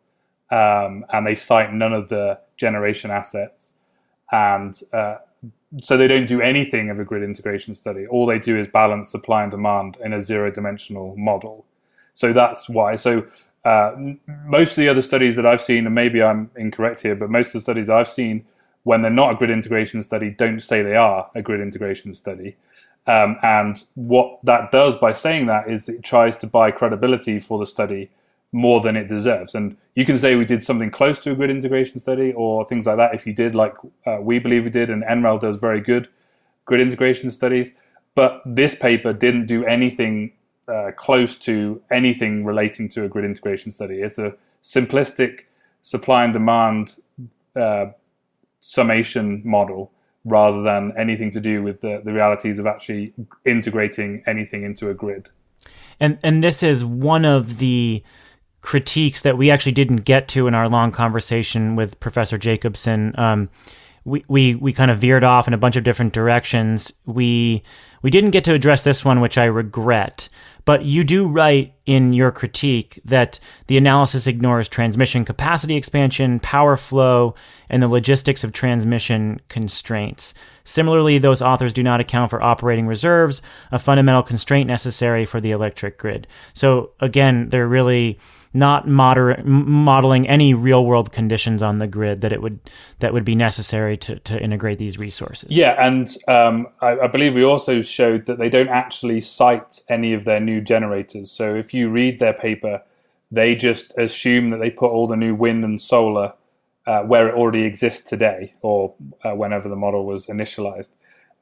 [0.51, 3.75] um, and they site none of the generation assets,
[4.33, 5.17] and uh,
[5.81, 8.07] so they don't do anything of a grid integration study.
[8.07, 11.65] All they do is balance supply and demand in a zero-dimensional model.
[12.15, 12.97] So that's why.
[12.97, 13.27] So
[13.65, 13.93] uh,
[14.45, 17.49] most of the other studies that I've seen, and maybe I'm incorrect here, but most
[17.49, 18.45] of the studies I've seen
[18.83, 22.57] when they're not a grid integration study, don't say they are a grid integration study.
[23.07, 27.59] Um, and what that does by saying that is it tries to buy credibility for
[27.59, 28.11] the study
[28.53, 29.55] more than it deserves.
[29.55, 32.87] And you can say we did something close to a grid integration study or things
[32.87, 33.75] like that if you did, like
[34.07, 36.09] uh, we believe we did, and NREL does very good
[36.65, 37.73] grid integration studies.
[38.15, 40.33] But this paper didn't do anything
[40.67, 44.03] uh, close to anything relating to a grid integration study.
[44.03, 45.41] It's a simplistic
[45.83, 46.97] supply and demand
[47.57, 47.87] uh,
[48.61, 49.93] summation model
[50.25, 54.95] rather than anything to do with the, the realities of actually integrating anything into a
[54.95, 55.29] grid.
[55.99, 58.03] And and this is one of the
[58.63, 63.15] critiques that we actually didn't get to in our long conversation with Professor Jacobson.
[63.19, 63.49] Um,
[64.05, 66.93] we, we we kind of veered off in a bunch of different directions.
[67.07, 67.63] We
[68.03, 70.29] we didn't get to address this one, which I regret.
[70.65, 76.77] But you do write in your critique that the analysis ignores transmission capacity expansion, power
[76.77, 77.35] flow,
[77.69, 80.35] and the logistics of transmission constraints.
[80.65, 83.43] Similarly, those authors do not account for operating reserves,
[83.73, 86.27] a fundamental constraint necessary for the electric grid.
[86.53, 88.19] So, again, they're really
[88.53, 92.59] not moder- modeling any real world conditions on the grid that it would
[92.99, 95.51] that would be necessary to, to integrate these resources.
[95.51, 100.13] Yeah, and um, I, I, believe we also showed that they don't actually site any
[100.13, 101.31] of their new generators.
[101.31, 102.83] So if you read their paper,
[103.31, 106.33] they just assume that they put all the new wind and solar
[106.87, 110.89] uh, where it already exists today, or uh, whenever the model was initialized,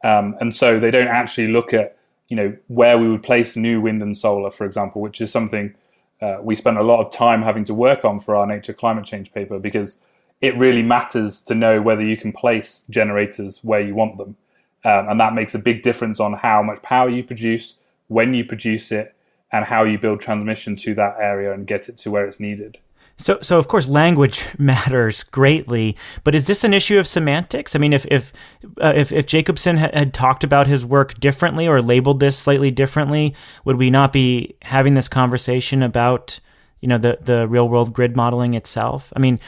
[0.05, 1.97] um, and so they don't actually look at
[2.29, 5.75] you know where we would place new wind and solar, for example, which is something
[6.21, 9.05] uh, we spent a lot of time having to work on for our nature climate
[9.05, 9.99] change paper because
[10.41, 14.37] it really matters to know whether you can place generators where you want them.
[14.85, 17.77] Um, and that makes a big difference on how much power you produce,
[18.07, 19.15] when you produce it,
[19.51, 22.79] and how you build transmission to that area and get it to where it's needed.
[23.19, 25.97] So, so of course, language matters greatly.
[26.25, 27.75] But is this an issue of semantics?
[27.75, 28.33] I mean, if if
[28.81, 32.71] uh, if, if, Jacobson had, had, talked about his work differently or labeled this slightly
[32.71, 36.39] differently, would we not be having this conversation about
[36.81, 39.13] you know the the real world grid modeling itself?
[39.17, 39.41] I mean,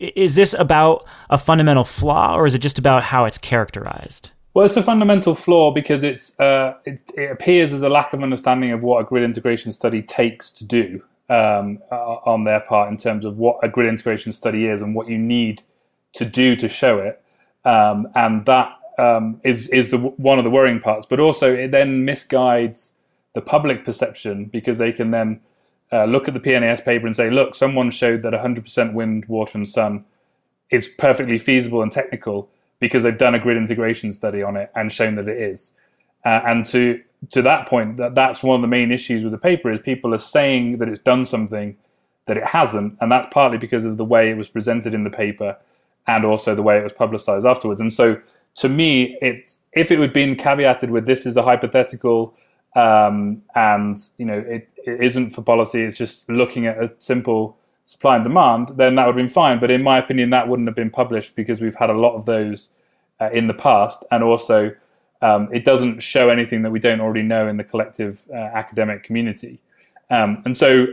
[0.00, 4.30] is this about a fundamental flaw, or is it just about how it's characterized?
[4.54, 8.24] Well, it's a fundamental flaw because it's uh, it, it appears as a lack of
[8.24, 12.96] understanding of what a grid integration study takes to do um, on their part in
[12.96, 15.62] terms of what a grid integration study is and what you need
[16.14, 17.22] to do to show it.
[17.64, 21.06] Um, and that um, is is the one of the worrying parts.
[21.06, 22.92] But also, it then misguides
[23.34, 25.40] the public perception because they can then
[25.92, 29.58] uh, look at the PNAS paper and say, "Look, someone showed that 100% wind, water,
[29.58, 30.04] and sun
[30.70, 34.92] is perfectly feasible and technical because they've done a grid integration study on it and
[34.92, 35.72] shown that it is."
[36.24, 39.38] Uh, and to to that point, that that's one of the main issues with the
[39.38, 41.76] paper is people are saying that it's done something
[42.26, 45.10] that it hasn't, and that's partly because of the way it was presented in the
[45.10, 45.56] paper
[46.06, 47.80] and also the way it was publicized afterwards.
[47.80, 48.20] And so,
[48.56, 52.34] to me, it if it had been caveated with this is a hypothetical,
[52.76, 57.56] um, and you know it, it isn't for policy, it's just looking at a simple
[57.84, 59.58] supply and demand, then that would have been fine.
[59.58, 62.26] But in my opinion, that wouldn't have been published because we've had a lot of
[62.26, 62.68] those
[63.20, 64.74] uh, in the past, and also
[65.22, 69.02] um, it doesn't show anything that we don't already know in the collective uh, academic
[69.02, 69.60] community.
[70.10, 70.86] Um, and so,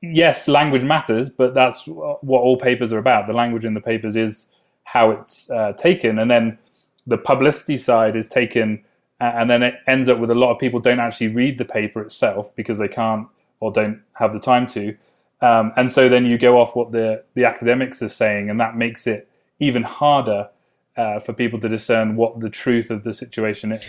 [0.00, 3.26] yes, language matters, but that's what all papers are about.
[3.26, 4.48] The language in the papers is
[4.84, 6.58] how it's uh, taken, and then
[7.06, 8.84] the publicity side is taken,
[9.20, 12.00] and then it ends up with a lot of people don't actually read the paper
[12.02, 13.28] itself because they can't
[13.60, 14.96] or don't have the time to.
[15.42, 18.76] Um, and so then you go off what the, the academics are saying, and that
[18.76, 20.48] makes it even harder
[20.96, 23.84] uh, for people to discern what the truth of the situation is.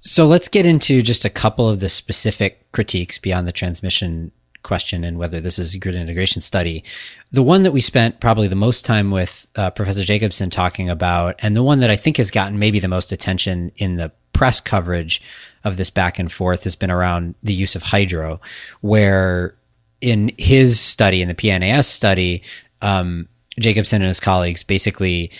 [0.00, 4.30] So let's get into just a couple of the specific critiques beyond the transmission
[4.62, 6.84] question and whether this is a grid integration study.
[7.30, 11.36] The one that we spent probably the most time with uh, Professor Jacobson talking about,
[11.38, 14.60] and the one that I think has gotten maybe the most attention in the press
[14.60, 15.22] coverage
[15.64, 18.40] of this back and forth has been around the use of hydro,
[18.80, 19.54] where
[20.00, 22.42] in his study, in the PNAS study,
[22.82, 25.30] um, Jacobson and his colleagues basically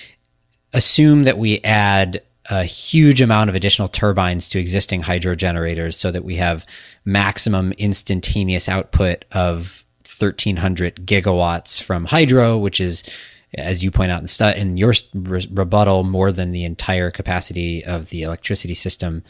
[0.77, 6.13] assume that we add a huge amount of additional turbines to existing hydro generators so
[6.13, 6.67] that we have
[7.05, 9.85] maximum instantaneous output of
[10.19, 13.03] 1300 gigawatts from hydro, which is,
[13.57, 17.85] as you point out in, stu- in your re- rebuttal, more than the entire capacity
[17.85, 19.25] of the electricity system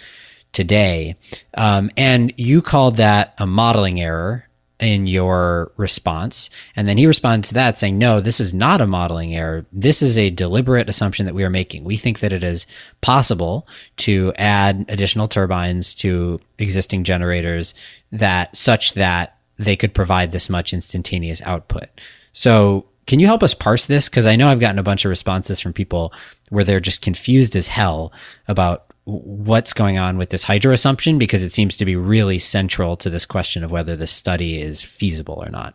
[0.52, 1.16] today.
[1.54, 4.45] Um, and you called that a modeling error
[4.78, 6.50] in your response.
[6.74, 9.64] And then he responds to that saying, no, this is not a modeling error.
[9.72, 11.84] This is a deliberate assumption that we are making.
[11.84, 12.66] We think that it is
[13.00, 13.66] possible
[13.98, 17.74] to add additional turbines to existing generators
[18.12, 21.88] that such that they could provide this much instantaneous output.
[22.34, 24.08] So can you help us parse this?
[24.10, 26.12] Cause I know I've gotten a bunch of responses from people
[26.50, 28.12] where they're just confused as hell
[28.46, 32.96] about what's going on with this hydro assumption because it seems to be really central
[32.96, 35.74] to this question of whether the study is feasible or not.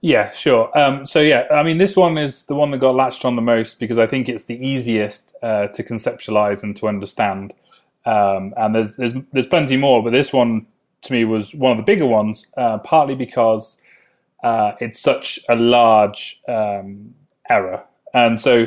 [0.00, 0.76] Yeah, sure.
[0.76, 3.42] Um, so yeah, I mean, this one is the one that got latched on the
[3.42, 7.52] most because I think it's the easiest uh, to conceptualize and to understand.
[8.04, 10.66] Um, and there's there's there's plenty more, but this one
[11.02, 13.76] to me was one of the bigger ones, uh, partly because
[14.42, 17.14] uh, it's such a large um,
[17.50, 17.84] error,
[18.14, 18.66] and so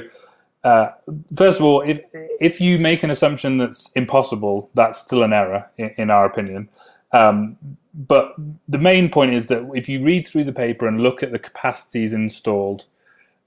[0.63, 0.91] uh,
[1.35, 2.01] first of all, if
[2.39, 6.69] if you make an assumption that's impossible, that's still an error in, in our opinion.
[7.11, 7.57] Um,
[7.93, 8.35] but
[8.67, 11.39] the main point is that if you read through the paper and look at the
[11.39, 12.85] capacities installed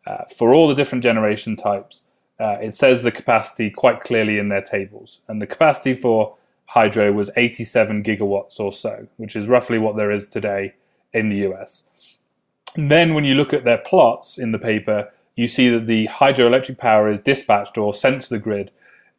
[0.07, 2.03] uh, for all the different generation types,
[2.39, 5.21] uh, it says the capacity quite clearly in their tables.
[5.27, 10.13] And the capacity for hydro was 87 gigawatts or so, which is roughly what there
[10.13, 10.75] is today
[11.13, 11.83] in the US.
[12.77, 16.09] And then when you look at their plots in the paper, you see that the
[16.09, 18.71] hydroelectric power is dispatched or sent to the grid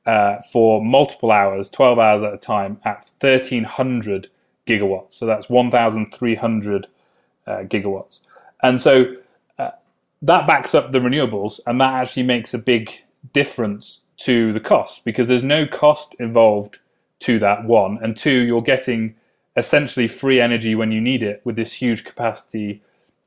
[0.06, 4.30] uh, for multiple hours, 12 hours at a time, at 1300
[4.66, 5.14] gigawatts.
[5.14, 6.88] So that's 1,300
[7.46, 8.22] uh, gigawatts.
[8.64, 9.16] And so
[9.60, 9.72] uh,
[10.22, 13.04] that backs up the renewables, and that actually makes a big
[13.34, 16.80] difference to the cost because there's no cost involved
[17.20, 18.00] to that, one.
[18.02, 19.16] And two, you're getting
[19.56, 22.82] essentially free energy when you need it with this huge capacity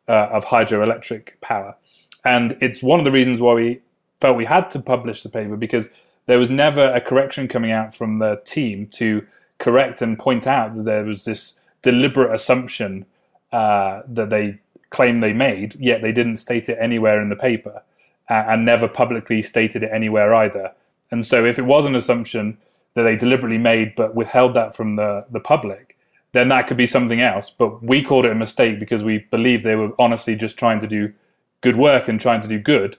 [0.09, 1.77] uh, of hydroelectric power.
[2.25, 3.81] And it's one of the reasons why we
[4.21, 5.89] felt we had to publish the paper because
[6.27, 9.27] there was never a correction coming out from the team to
[9.59, 13.07] correct and point out that there was this deliberate assumption
[13.53, 14.59] uh, that they
[14.91, 17.83] claimed they made, yet they didn't state it anywhere in the paper
[18.29, 20.73] uh, and never publicly stated it anywhere either.
[21.11, 22.59] And so, if it was an assumption
[22.95, 25.97] that they deliberately made but withheld that from the, the public,
[26.33, 27.51] then that could be something else.
[27.51, 30.87] But we called it a mistake because we believe they were honestly just trying to
[30.87, 31.13] do
[31.61, 32.97] good work and trying to do good.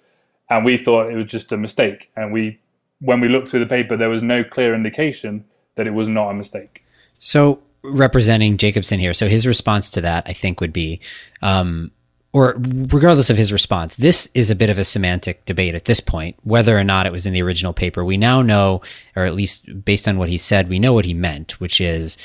[0.49, 2.11] And we thought it was just a mistake.
[2.15, 2.59] And we,
[2.99, 5.45] when we looked through the paper, there was no clear indication
[5.75, 6.83] that it was not a mistake.
[7.17, 10.99] So, representing Jacobson here, so his response to that, I think, would be,
[11.41, 11.91] um,
[12.33, 15.99] or regardless of his response, this is a bit of a semantic debate at this
[15.99, 18.05] point, whether or not it was in the original paper.
[18.05, 18.81] We now know,
[19.15, 22.17] or at least based on what he said, we know what he meant, which is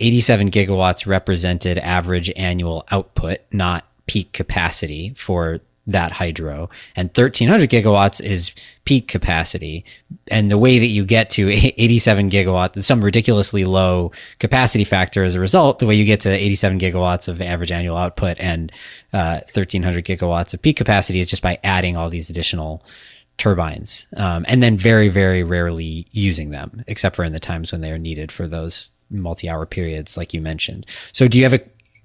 [0.00, 6.70] 87 gigawatts represented average annual output, not peak capacity for that hydro.
[6.94, 8.52] And 1300 gigawatts is
[8.84, 9.84] peak capacity.
[10.28, 15.34] And the way that you get to 87 gigawatt some ridiculously low capacity factor as
[15.34, 18.72] a result the way you get to 87 gigawatts of average annual output and
[19.12, 22.84] uh, 1300 gigawatts of peak capacity is just by adding all these additional
[23.38, 24.06] turbines.
[24.16, 27.90] Um, and then very very rarely using them except for in the times when they
[27.90, 30.86] are needed for those multi-hour periods like you mentioned.
[31.12, 31.60] So do you have a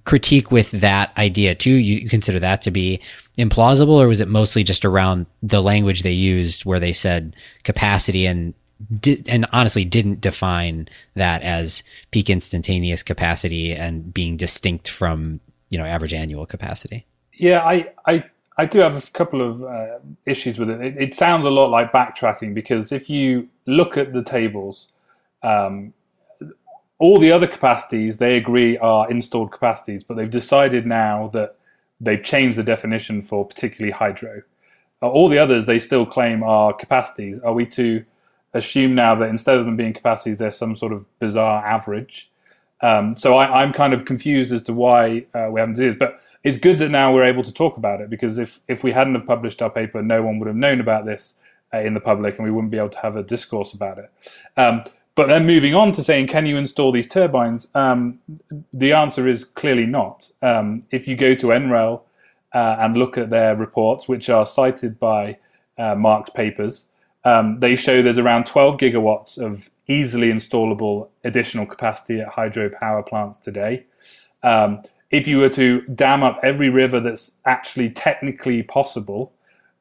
[0.08, 1.70] critique with that idea too?
[1.70, 3.00] You, you, consider that to be
[3.38, 8.26] implausible, or was it mostly just around the language they used, where they said capacity
[8.26, 8.54] and
[9.02, 15.78] di- and honestly didn't define that as peak instantaneous capacity and being distinct from you
[15.78, 17.05] know average annual capacity?
[17.34, 18.24] Yeah, I I.
[18.60, 20.82] I do have a couple of uh, issues with it.
[20.82, 20.97] it.
[20.97, 21.14] it.
[21.14, 24.88] sounds a lot like backtracking because if you look at the tables,
[25.43, 25.93] um,
[27.00, 31.56] all the other capacities they agree are installed capacities, but they've decided now that
[32.02, 34.41] they've changed the definition for particularly hydro.
[35.02, 37.39] Uh, all the others they still claim are capacities.
[37.39, 38.04] Are we to
[38.54, 42.32] assume now that instead of them being capacities, there's some sort of bizarre average?
[42.82, 45.95] Um, so I, am kind of confused as to why uh, we haven't done this,
[45.98, 48.91] but it's good that now we're able to talk about it because if if we
[48.91, 51.36] hadn't have published our paper, no one would have known about this,
[51.74, 54.10] uh, in the public, and we wouldn't be able to have a discourse about it.
[54.56, 54.84] Um,
[55.18, 57.65] but then moving on to saying, can you install these turbines?
[57.74, 58.20] Um,
[58.72, 60.30] the answer is clearly not.
[60.43, 62.01] Um, if you go to NREL
[62.53, 65.39] uh, and look at their reports, which are cited by
[65.80, 66.86] uh, Mark's papers,
[67.26, 73.39] um, they show there's around 12 gigawatts of easily installable additional capacity at hydropower plants
[73.39, 73.88] today.
[74.43, 79.34] Um, if you were to dam up every river that's actually technically possible,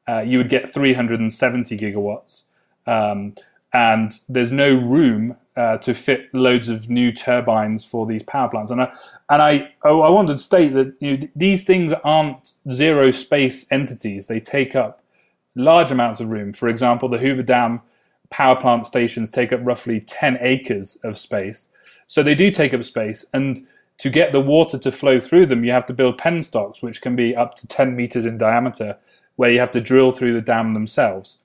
[0.09, 2.41] uh, you would get 370 gigawatts.
[2.87, 3.35] Um,
[3.77, 8.71] and there's no room uh, to fit loads of new turbines for these power plants.
[8.71, 8.91] And I,
[9.29, 13.67] and I, oh, I wanted to state that you know, these things aren't zero space
[13.69, 14.25] entities.
[14.25, 15.03] They take up
[15.53, 16.53] large amounts of room.
[16.53, 17.79] For example, the Hoover Dam
[18.31, 21.69] power plant stations take up roughly 10 acres of space.
[22.07, 23.25] So they do take up space.
[23.31, 23.67] And
[23.99, 27.15] to get the water to flow through them, you have to build penstocks, which can
[27.15, 28.97] be up to 10 meters in diameter,
[29.35, 31.37] where you have to drill through the dam themselves.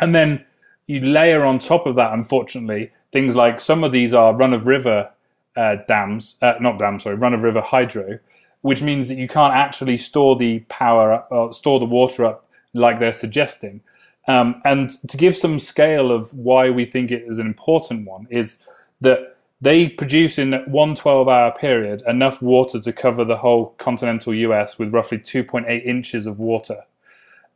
[0.00, 0.44] And then
[0.86, 4.66] you layer on top of that, unfortunately, things like some of these are run of
[4.66, 5.10] river
[5.56, 8.18] uh, dams, uh, not dams, sorry, run of river hydro,
[8.62, 12.98] which means that you can't actually store the power or store the water up like
[12.98, 13.80] they're suggesting.
[14.28, 18.26] Um, and to give some scale of why we think it is an important one,
[18.30, 18.58] is
[19.00, 23.74] that they produce in that one 12 hour period enough water to cover the whole
[23.78, 26.82] continental US with roughly 2.8 inches of water.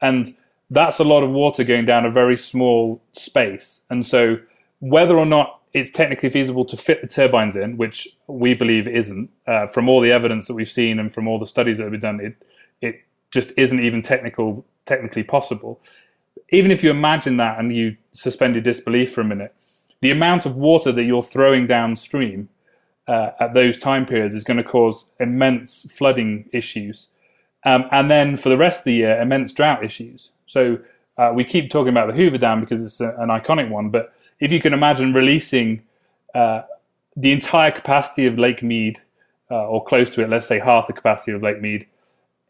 [0.01, 0.37] And
[0.71, 3.83] that's a lot of water going down a very small space.
[3.91, 4.39] And so,
[4.81, 9.31] whether or not it's technically feasible to fit the turbines in, which we believe isn't,
[9.47, 11.93] uh, from all the evidence that we've seen and from all the studies that have
[11.93, 12.45] been done, it
[12.81, 15.81] it just isn't even technical technically possible.
[16.51, 19.55] Even if you imagine that and you suspend your disbelief for a minute,
[20.01, 22.49] the amount of water that you're throwing downstream
[23.09, 27.09] uh, at those time periods is going to cause immense flooding issues.
[27.65, 30.31] Um, and then for the rest of the year, immense drought issues.
[30.47, 30.79] So
[31.19, 34.15] uh, we keep talking about the Hoover Dam because it's a, an iconic one, but
[34.41, 35.83] if you can imagine releasing
[36.35, 36.63] uh,
[37.17, 39.01] the entire capacity of Lake Mead,
[39.51, 41.87] uh, or close to it, let's say half the capacity of Lake Mead,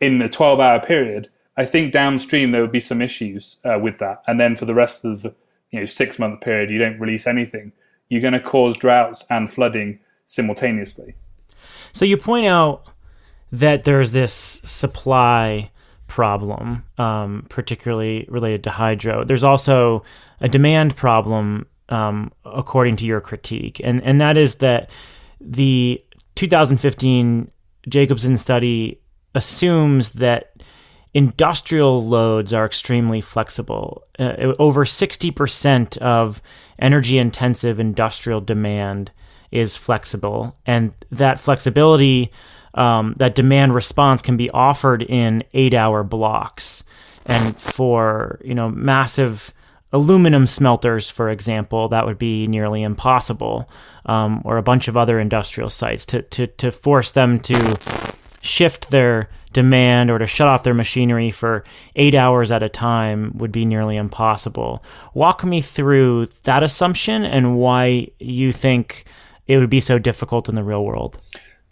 [0.00, 3.98] in a 12 hour period, I think downstream there would be some issues uh, with
[3.98, 4.22] that.
[4.26, 5.34] And then for the rest of the
[5.70, 7.72] you know, six month period, you don't release anything.
[8.08, 11.14] You're going to cause droughts and flooding simultaneously.
[11.92, 12.84] So you point out
[13.50, 15.70] that there's this supply
[16.06, 19.24] problem, um, particularly related to hydro.
[19.24, 20.04] There's also
[20.40, 24.90] a demand problem, um, according to your critique, and and that is that
[25.40, 26.02] the
[26.34, 27.50] 2015
[27.88, 29.00] Jacobson study
[29.34, 30.52] assumes that
[31.14, 34.02] industrial loads are extremely flexible.
[34.18, 36.42] Uh, over 60% of
[36.78, 39.10] energy intensive industrial demand
[39.50, 42.30] is flexible, and that flexibility
[42.76, 46.84] um, that demand response can be offered in eight hour blocks.
[47.24, 49.52] And for, you know, massive
[49.92, 53.68] aluminum smelters, for example, that would be nearly impossible,
[54.04, 57.76] um, or a bunch of other industrial sites to, to, to force them to
[58.42, 61.64] shift their demand or to shut off their machinery for
[61.96, 64.84] eight hours at a time would be nearly impossible.
[65.14, 69.06] Walk me through that assumption and why you think
[69.46, 71.18] it would be so difficult in the real world.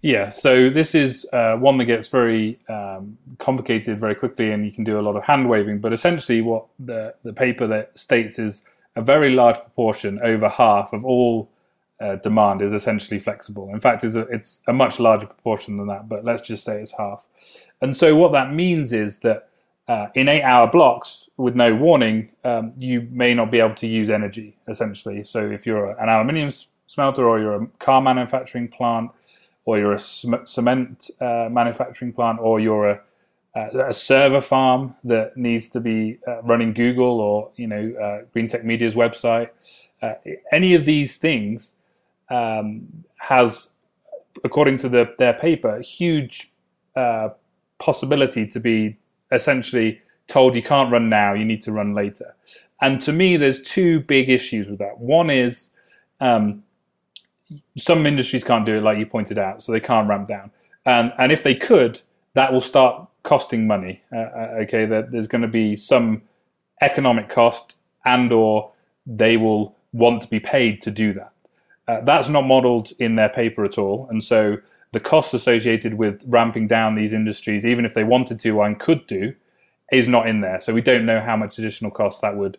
[0.04, 4.70] Yeah, so this is uh, one that gets very um, complicated very quickly, and you
[4.70, 5.78] can do a lot of hand waving.
[5.78, 8.64] But essentially, what the, the paper that states is
[8.96, 11.48] a very large proportion, over half of all
[12.00, 13.70] uh, demand, is essentially flexible.
[13.72, 16.82] In fact, it's a, it's a much larger proportion than that, but let's just say
[16.82, 17.26] it's half.
[17.80, 19.48] And so, what that means is that
[19.88, 23.86] uh, in eight hour blocks with no warning, um, you may not be able to
[23.86, 25.24] use energy, essentially.
[25.24, 26.50] So, if you're an aluminium
[26.88, 29.10] smelter or you're a car manufacturing plant,
[29.64, 33.00] or you're a cement uh, manufacturing plant, or you're a,
[33.54, 38.48] a, server farm that needs to be uh, running Google or you know uh, Green
[38.48, 39.50] Tech Media's website.
[40.02, 40.14] Uh,
[40.52, 41.74] any of these things
[42.30, 43.72] um, has,
[44.42, 46.52] according to the, their paper, huge
[46.96, 47.30] uh,
[47.78, 48.98] possibility to be
[49.32, 52.34] essentially told you can't run now, you need to run later.
[52.80, 54.98] And to me, there's two big issues with that.
[54.98, 55.70] One is
[56.20, 56.62] um,
[57.76, 60.50] some industries can't do it, like you pointed out, so they can't ramp down.
[60.86, 62.00] And and if they could,
[62.34, 64.02] that will start costing money.
[64.12, 66.22] Uh, uh okay, that there's going to be some
[66.80, 68.70] economic cost, and or
[69.06, 71.32] they will want to be paid to do that.
[71.86, 74.56] Uh, that's not modeled in their paper at all, and so
[74.92, 79.04] the costs associated with ramping down these industries, even if they wanted to and could
[79.08, 79.34] do,
[79.90, 80.60] is not in there.
[80.60, 82.58] So we don't know how much additional cost that would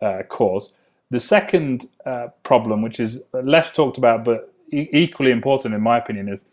[0.00, 0.72] uh, cause.
[1.14, 1.76] The second
[2.12, 3.10] uh, problem, which is
[3.54, 4.38] less talked about but
[4.80, 6.44] e- equally important in my opinion, is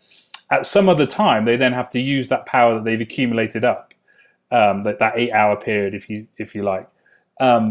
[0.56, 3.84] at some other time they then have to use that power that they've accumulated up,
[4.58, 6.86] um, that, that eight hour period, if you if you like.
[7.40, 7.64] Um,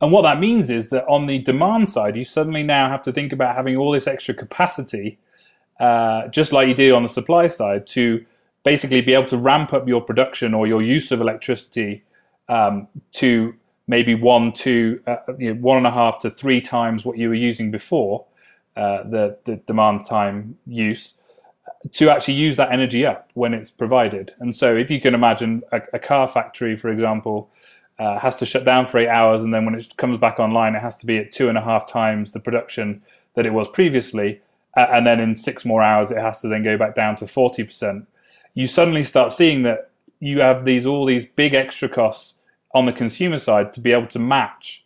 [0.00, 3.12] And what that means is that on the demand side, you suddenly now have to
[3.12, 5.18] think about having all this extra capacity,
[5.80, 8.24] uh, just like you do on the supply side, to
[8.64, 12.04] basically be able to ramp up your production or your use of electricity
[12.48, 13.54] um, to
[13.86, 17.28] maybe one, two, uh, you know, one and a half to three times what you
[17.28, 18.24] were using before
[18.76, 21.14] uh, the the demand time use
[21.92, 24.34] to actually use that energy up when it's provided.
[24.40, 27.50] And so, if you can imagine a, a car factory, for example,
[27.98, 30.74] uh, has to shut down for eight hours, and then when it comes back online,
[30.74, 33.02] it has to be at two and a half times the production
[33.34, 34.40] that it was previously,
[34.76, 37.26] uh, and then in six more hours, it has to then go back down to
[37.26, 38.06] forty percent.
[38.54, 42.35] You suddenly start seeing that you have these all these big extra costs
[42.76, 44.84] on the consumer side to be able to match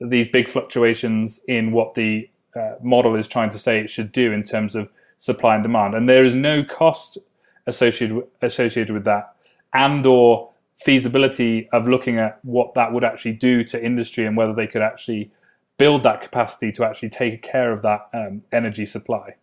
[0.00, 4.30] these big fluctuations in what the uh, model is trying to say it should do
[4.30, 4.88] in terms of
[5.18, 7.18] supply and demand, and there is no cost
[7.66, 9.34] associated associated with that,
[9.74, 14.54] and or feasibility of looking at what that would actually do to industry and whether
[14.54, 15.30] they could actually
[15.78, 19.34] build that capacity to actually take care of that um, energy supply.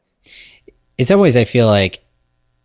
[0.98, 2.02] It's always I feel like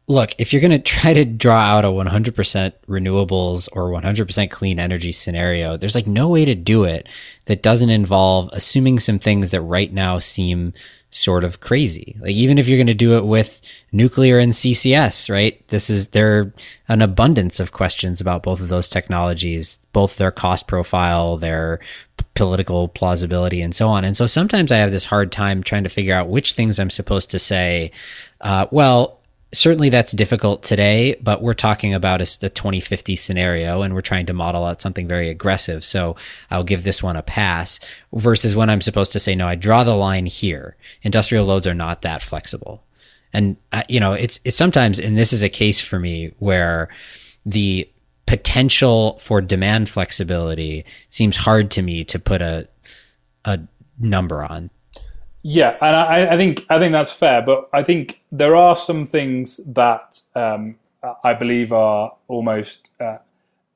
[0.06, 4.78] look, if you're going to try to draw out a 100% renewables or 100% clean
[4.78, 7.08] energy scenario, there's like no way to do it
[7.46, 10.72] that doesn't involve assuming some things that right now seem
[11.10, 12.16] sort of crazy.
[12.18, 15.66] Like even if you're going to do it with nuclear and CCS, right?
[15.68, 16.52] This is there are
[16.88, 21.78] an abundance of questions about both of those technologies, both their cost profile, their
[22.34, 24.04] political plausibility, and so on.
[24.04, 26.90] And so sometimes I have this hard time trying to figure out which things I'm
[26.90, 27.92] supposed to say.
[28.40, 29.20] Uh, well,
[29.54, 34.26] certainly that's difficult today, but we're talking about a, the 2050 scenario and we're trying
[34.26, 35.84] to model out something very aggressive.
[35.84, 36.16] So
[36.50, 37.80] I'll give this one a pass
[38.12, 40.76] versus when I'm supposed to say, no, I draw the line here.
[41.02, 42.84] Industrial loads are not that flexible.
[43.32, 46.88] And, uh, you know, it's, it's sometimes, and this is a case for me where
[47.46, 47.88] the
[48.26, 52.68] potential for demand flexibility seems hard to me to put a,
[53.44, 53.60] a
[53.98, 54.70] number on
[55.46, 59.04] yeah, and I, I, think I think that's fair, but I think there are some
[59.04, 60.76] things that um,
[61.22, 63.18] I believe are almost uh,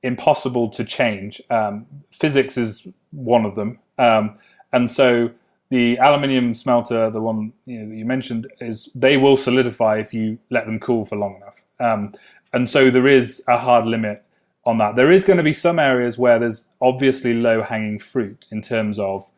[0.03, 1.43] impossible to change.
[1.51, 4.39] Um, physics is one of them, um,
[4.73, 5.31] and so
[5.69, 10.39] the aluminium smelter, the one you, know, you, mentioned, is they will solidify if you
[10.49, 12.14] let them cool for long enough, um,
[12.55, 14.25] and so there is a hard limit
[14.64, 14.97] on that.
[14.97, 18.99] There is going to be some areas where there's obviously low hanging fruit in terms
[18.99, 19.31] of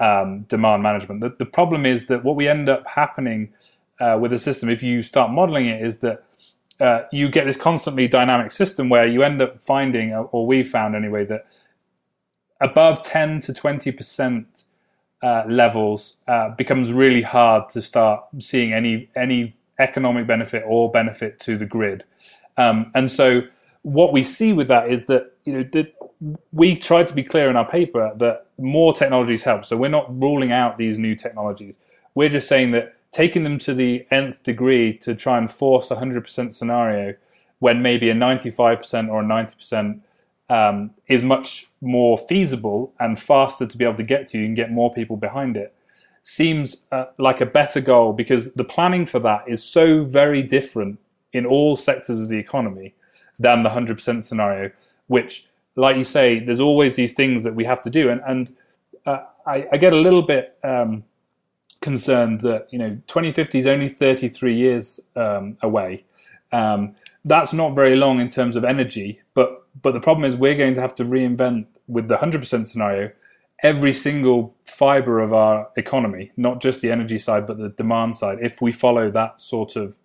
[0.00, 1.20] um, demand management.
[1.20, 3.52] The, the, problem is that what we end up happening
[4.00, 6.24] uh, with the system, if you start modeling it, is that
[6.80, 10.96] uh, you get this constantly dynamic system where you end up finding, or we found
[10.96, 11.46] anyway, that
[12.60, 14.64] above 10 to 20 percent
[15.22, 21.38] uh, levels uh, becomes really hard to start seeing any any economic benefit or benefit
[21.40, 22.04] to the grid.
[22.56, 23.42] Um, and so
[23.82, 25.90] what we see with that is that you know the,
[26.52, 29.64] we tried to be clear in our paper that more technologies help.
[29.64, 31.76] So we're not ruling out these new technologies.
[32.14, 35.96] We're just saying that taking them to the nth degree to try and force a
[35.96, 37.14] 100% scenario
[37.58, 40.00] when maybe a 95% or a 90%
[40.50, 44.54] um, is much more feasible and faster to be able to get to, you can
[44.54, 45.74] get more people behind it,
[46.22, 50.98] seems uh, like a better goal because the planning for that is so very different
[51.32, 52.94] in all sectors of the economy
[53.38, 54.70] than the 100% scenario,
[55.06, 55.46] which
[55.76, 58.56] like you say, there's always these things that we have to do, and and
[59.06, 61.04] uh, I, I, get a little bit um,
[61.80, 66.04] concerned that you know 2050 is only 33 years um, away.
[66.52, 66.94] Um,
[67.24, 70.74] that's not very long in terms of energy, but but the problem is we're going
[70.74, 73.10] to have to reinvent with the 100% scenario
[73.62, 78.38] every single fiber of our economy, not just the energy side, but the demand side.
[78.42, 79.96] If we follow that sort of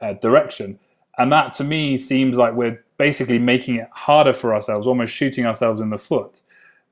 [0.00, 0.78] uh, direction,
[1.18, 5.46] and that to me seems like we're basically making it harder for ourselves, almost shooting
[5.46, 6.40] ourselves in the foot,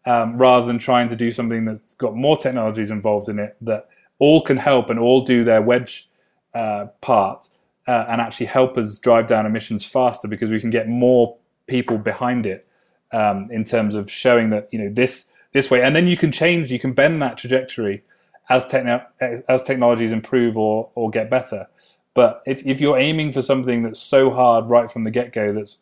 [0.06, 3.88] um, rather than trying to do something that's got more technologies involved in it that
[4.18, 6.08] all can help and all do their wedge
[6.54, 7.48] uh, part
[7.86, 11.36] uh, and actually help us drive down emissions faster because we can get more
[11.66, 12.66] people behind it
[13.12, 16.32] um, in terms of showing that you know this this way, and then you can
[16.32, 18.02] change, you can bend that trajectory
[18.48, 21.66] as techno- as technologies improve or or get better.
[22.14, 25.52] But if, if you're aiming for something that's so hard right from the get go,
[25.52, 25.78] that's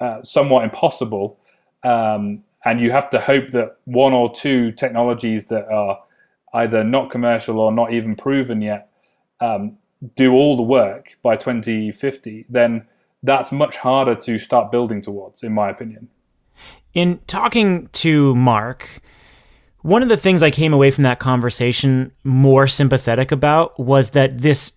[0.00, 1.38] uh, somewhat impossible,
[1.82, 5.98] um, and you have to hope that one or two technologies that are
[6.54, 8.88] either not commercial or not even proven yet
[9.40, 9.76] um,
[10.14, 12.86] do all the work by 2050, then
[13.22, 16.08] that's much harder to start building towards, in my opinion.
[16.92, 19.00] In talking to Mark,
[19.82, 24.38] one of the things I came away from that conversation more sympathetic about was that
[24.38, 24.72] this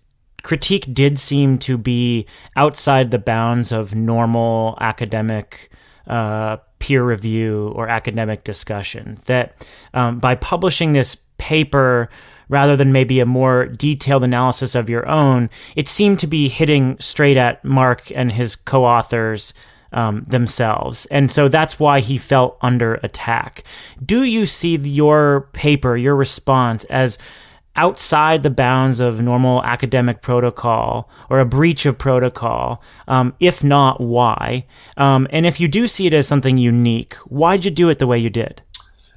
[0.48, 2.24] critique did seem to be
[2.56, 5.70] outside the bounds of normal academic
[6.06, 9.18] uh, peer review or academic discussion.
[9.26, 9.54] That
[9.92, 12.08] um, by publishing this paper,
[12.48, 16.96] rather than maybe a more detailed analysis of your own, it seemed to be hitting
[16.98, 19.52] straight at Mark and his co authors.
[19.90, 21.06] Um, themselves.
[21.06, 23.64] And so that's why he felt under attack.
[24.04, 27.16] Do you see your paper, your response, as
[27.78, 32.82] outside the bounds of normal academic protocol or a breach of protocol?
[33.06, 34.66] Um, if not, why?
[34.96, 38.06] Um, and if you do see it as something unique, why'd you do it the
[38.06, 38.60] way you did?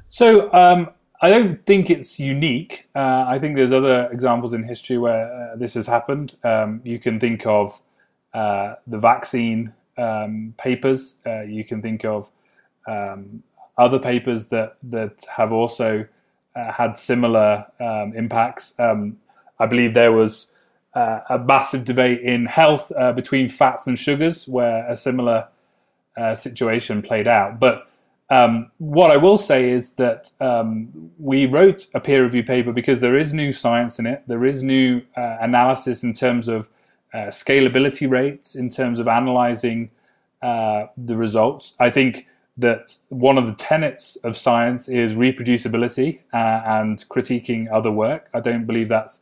[0.09, 0.89] So um,
[1.21, 2.87] I don't think it's unique.
[2.95, 6.35] Uh, I think there's other examples in history where uh, this has happened.
[6.43, 7.81] Um, you can think of
[8.35, 11.15] uh, the vaccine um, papers.
[11.25, 12.31] Uh, you can think of
[12.87, 13.41] um,
[13.77, 16.05] other papers that that have also
[16.55, 18.73] uh, had similar um, impacts.
[18.79, 19.17] Um,
[19.59, 20.53] I believe there was
[20.93, 25.47] uh, a massive debate in health between fats and sugars, where a similar
[26.35, 27.59] situation played out.
[27.59, 27.87] But
[28.31, 33.01] um, what I will say is that um, we wrote a peer review paper because
[33.01, 34.23] there is new science in it.
[34.25, 36.69] There is new uh, analysis in terms of
[37.13, 39.91] uh, scalability rates, in terms of analyzing
[40.41, 41.73] uh, the results.
[41.77, 42.25] I think
[42.61, 48.29] that one of the tenets of science is reproducibility uh, and critiquing other work.
[48.33, 49.21] I don't believe that's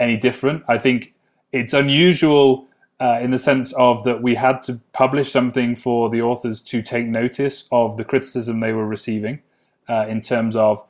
[0.00, 0.64] any different.
[0.68, 1.14] I think
[1.52, 2.66] it's unusual
[3.00, 6.82] uh, in the sense of that we had to publish something for the authors to
[6.82, 9.40] take notice of the criticism they were receiving
[9.88, 10.84] uh, in terms of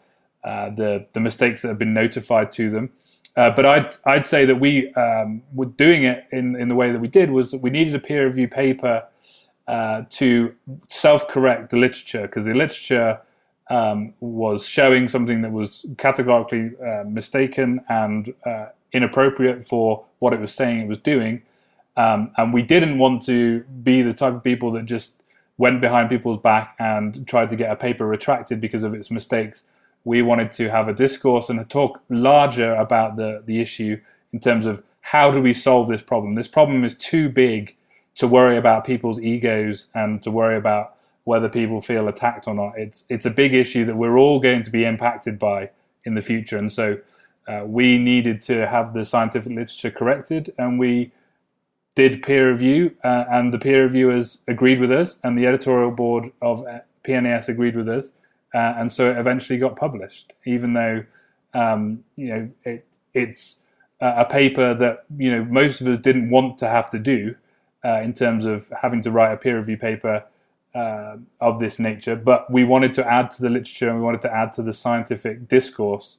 [0.44, 2.90] uh, the the mistakes that have been notified to them.
[3.36, 6.92] Uh, but I'd I'd say that we um, were doing it in in the way
[6.92, 9.04] that we did was that we needed a peer review paper
[9.66, 10.54] uh, to
[10.88, 13.20] self correct the literature because the literature.
[13.70, 18.34] Um, was showing something that was categorically uh, mistaken and
[18.92, 21.40] inappropriate for what it was saying it was doing,
[21.96, 25.14] um, and we didn't want to be the type of people that just
[25.56, 29.64] went behind people's back and tried to get a paper retracted because of its mistakes.
[30.04, 34.00] We wanted to have a discourse and talk larger about the, the issue
[34.32, 36.34] in terms of how do we solve this problem?
[36.34, 37.76] This problem is too big
[38.16, 42.78] to worry about people's egos and to worry about whether people feel attacked or not.
[42.78, 45.70] It's it's a big issue that we're all going to be impacted by
[46.04, 46.98] in the future, and so
[47.48, 51.12] uh, we needed to have the scientific literature corrected, and we
[51.94, 56.30] did peer review, uh, and the peer reviewers agreed with us, and the editorial board
[56.42, 58.12] of uh, PNAS agreed with us,
[58.54, 60.32] uh, and so it eventually got published.
[60.44, 61.04] Even though
[61.54, 63.60] um, you know it, it's
[64.00, 67.34] a paper that you know most of us didn't want to have to do
[67.84, 70.24] uh, in terms of having to write a peer review paper
[70.74, 74.22] uh, of this nature, but we wanted to add to the literature and we wanted
[74.22, 76.18] to add to the scientific discourse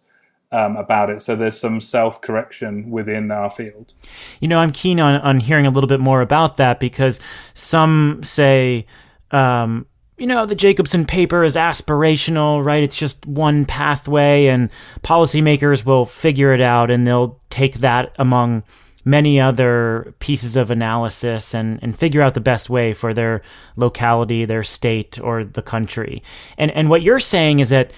[0.51, 1.21] um, about it.
[1.21, 3.93] So there's some self correction within our field.
[4.39, 7.19] You know, I'm keen on, on hearing a little bit more about that because
[7.53, 8.85] some say,
[9.31, 9.85] um,
[10.17, 12.83] you know, the Jacobson paper is aspirational, right?
[12.83, 14.69] It's just one pathway, and
[15.03, 18.63] policymakers will figure it out and they'll take that among
[19.05, 23.41] many other pieces of analysis and, and figure out the best way for their
[23.75, 26.23] locality, their state, or the country.
[26.57, 27.91] And and what you're saying is that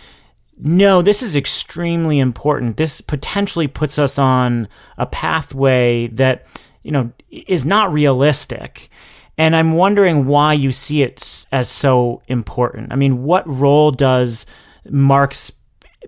[0.60, 2.78] no, this is extremely important.
[2.78, 6.48] This potentially puts us on a pathway that,
[6.84, 8.90] you know, is not realistic.
[9.38, 12.92] And I'm wondering why you see it as so important.
[12.92, 14.48] I mean, what role does
[14.90, 15.52] Mark's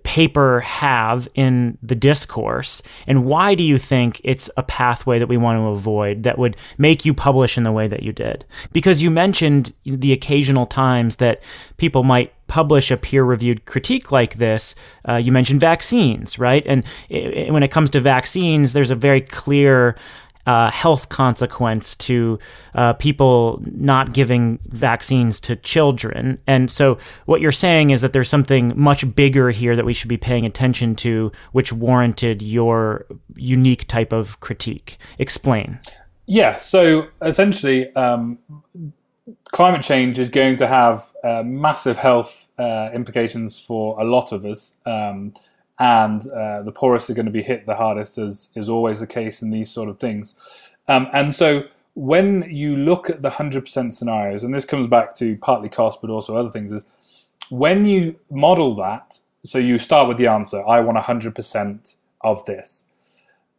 [0.04, 2.82] paper have in the discourse?
[3.08, 6.56] And why do you think it's a pathway that we want to avoid that would
[6.78, 8.46] make you publish in the way that you did?
[8.74, 11.42] Because you mentioned the occasional times that
[11.78, 14.74] people might publish a peer-reviewed critique like this.
[15.08, 16.64] Uh, you mentioned vaccines right?
[16.66, 19.96] And it, when it comes to vaccines there's a very clear
[20.46, 22.40] uh, health consequence to
[22.74, 26.40] uh, people not giving vaccines to children.
[26.48, 30.10] And so, what you're saying is that there's something much bigger here that we should
[30.10, 34.98] be paying attention to, which warranted your unique type of critique.
[35.20, 35.80] Explain.
[36.26, 36.58] Yeah.
[36.58, 38.40] So, essentially, um,
[39.52, 44.46] climate change is going to have uh, massive health uh, implications for a lot of
[44.46, 44.76] us.
[44.86, 45.34] Um,
[45.80, 49.08] and uh, the poorest are going to be hit the hardest, as is always the
[49.08, 50.36] case in these sort of things.
[50.88, 51.64] Um, and so
[51.94, 56.10] when you look at the 100% scenarios, and this comes back to partly cost, but
[56.10, 56.86] also other things, is
[57.50, 62.86] when you model that, so you start with the answer, I want 100% of this,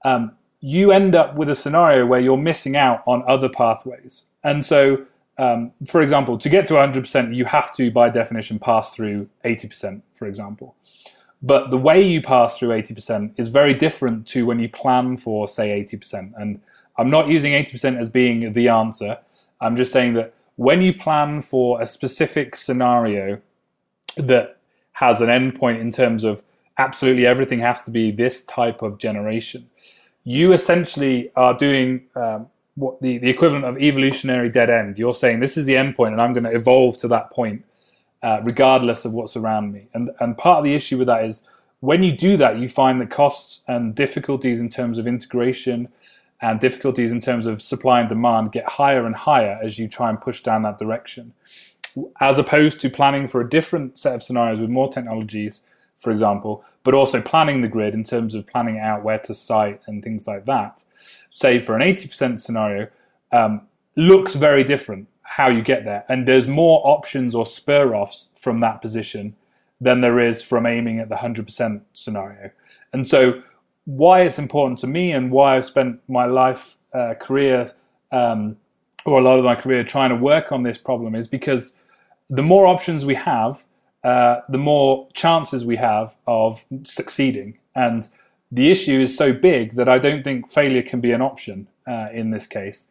[0.04, 4.24] um, you end up with a scenario where you're missing out on other pathways.
[4.44, 5.06] And so,
[5.38, 10.02] um, for example, to get to 100%, you have to, by definition, pass through 80%,
[10.12, 10.74] for example.
[11.42, 15.48] But the way you pass through 80% is very different to when you plan for,
[15.48, 16.32] say, 80%.
[16.36, 16.60] And
[16.98, 19.18] I'm not using 80% as being the answer.
[19.60, 23.40] I'm just saying that when you plan for a specific scenario
[24.16, 24.58] that
[24.92, 26.42] has an endpoint in terms of
[26.76, 29.70] absolutely everything has to be this type of generation,
[30.24, 34.98] you essentially are doing um, what the, the equivalent of evolutionary dead end.
[34.98, 37.64] You're saying this is the endpoint, and I'm going to evolve to that point,
[38.22, 39.88] uh, regardless of what's around me.
[39.94, 41.48] And and part of the issue with that is
[41.80, 45.88] when you do that, you find the costs and difficulties in terms of integration
[46.42, 50.08] and difficulties in terms of supply and demand get higher and higher as you try
[50.08, 51.32] and push down that direction.
[52.20, 55.62] As opposed to planning for a different set of scenarios with more technologies,
[55.96, 59.80] for example, but also planning the grid in terms of planning out where to site
[59.86, 60.84] and things like that.
[61.30, 62.88] Say for an 80% scenario,
[63.32, 63.62] um,
[63.96, 66.04] looks very different how you get there.
[66.08, 69.36] And there's more options or spur offs from that position
[69.80, 72.50] than there is from aiming at the 100% scenario.
[72.92, 73.40] And so,
[73.84, 77.70] why it's important to me and why I've spent my life uh, career
[78.10, 78.56] um,
[79.04, 81.76] or a lot of my career trying to work on this problem is because
[82.28, 83.64] the more options we have,
[84.02, 87.56] uh, the more chances we have of succeeding.
[87.74, 88.08] And
[88.50, 92.08] the issue is so big that I don't think failure can be an option uh,
[92.12, 92.88] in this case.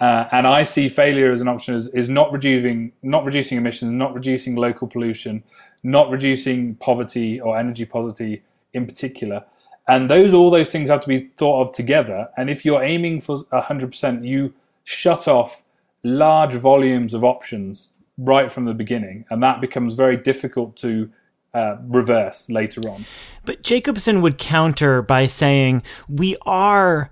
[0.00, 3.92] Uh, and I see failure as an option is, is not reducing not reducing emissions,
[3.92, 5.42] not reducing local pollution,
[5.82, 8.42] not reducing poverty or energy poverty
[8.72, 9.44] in particular.
[9.88, 12.28] And those all those things have to be thought of together.
[12.36, 15.62] And if you're aiming for 100%, you shut off
[16.02, 21.10] large volumes of options right from the beginning, and that becomes very difficult to
[21.54, 23.04] uh, reverse later on.
[23.44, 27.10] But Jacobson would counter by saying we are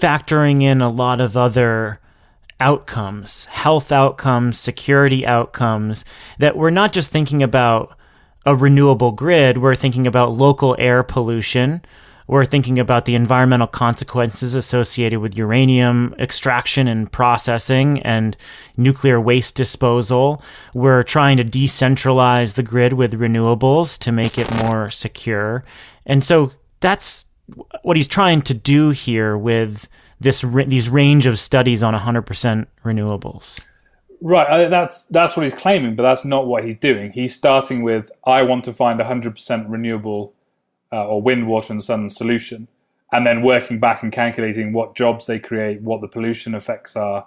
[0.00, 2.00] factoring in a lot of other
[2.60, 6.04] outcomes, health outcomes, security outcomes,
[6.38, 7.96] that we're not just thinking about
[8.46, 11.82] a renewable grid, we're thinking about local air pollution.
[12.28, 18.36] We're thinking about the environmental consequences associated with uranium extraction and processing and
[18.76, 20.42] nuclear waste disposal.
[20.74, 25.64] We're trying to decentralize the grid with renewables to make it more secure.
[26.04, 27.24] And so that's
[27.82, 29.88] what he's trying to do here with
[30.20, 33.60] this these range of studies on 100% renewables.
[34.20, 37.12] Right, that's that's what he's claiming, but that's not what he's doing.
[37.12, 40.34] He's starting with I want to find 100% renewable
[40.92, 42.66] uh, or wind, water, and sun solution,
[43.12, 47.26] and then working back and calculating what jobs they create, what the pollution effects are,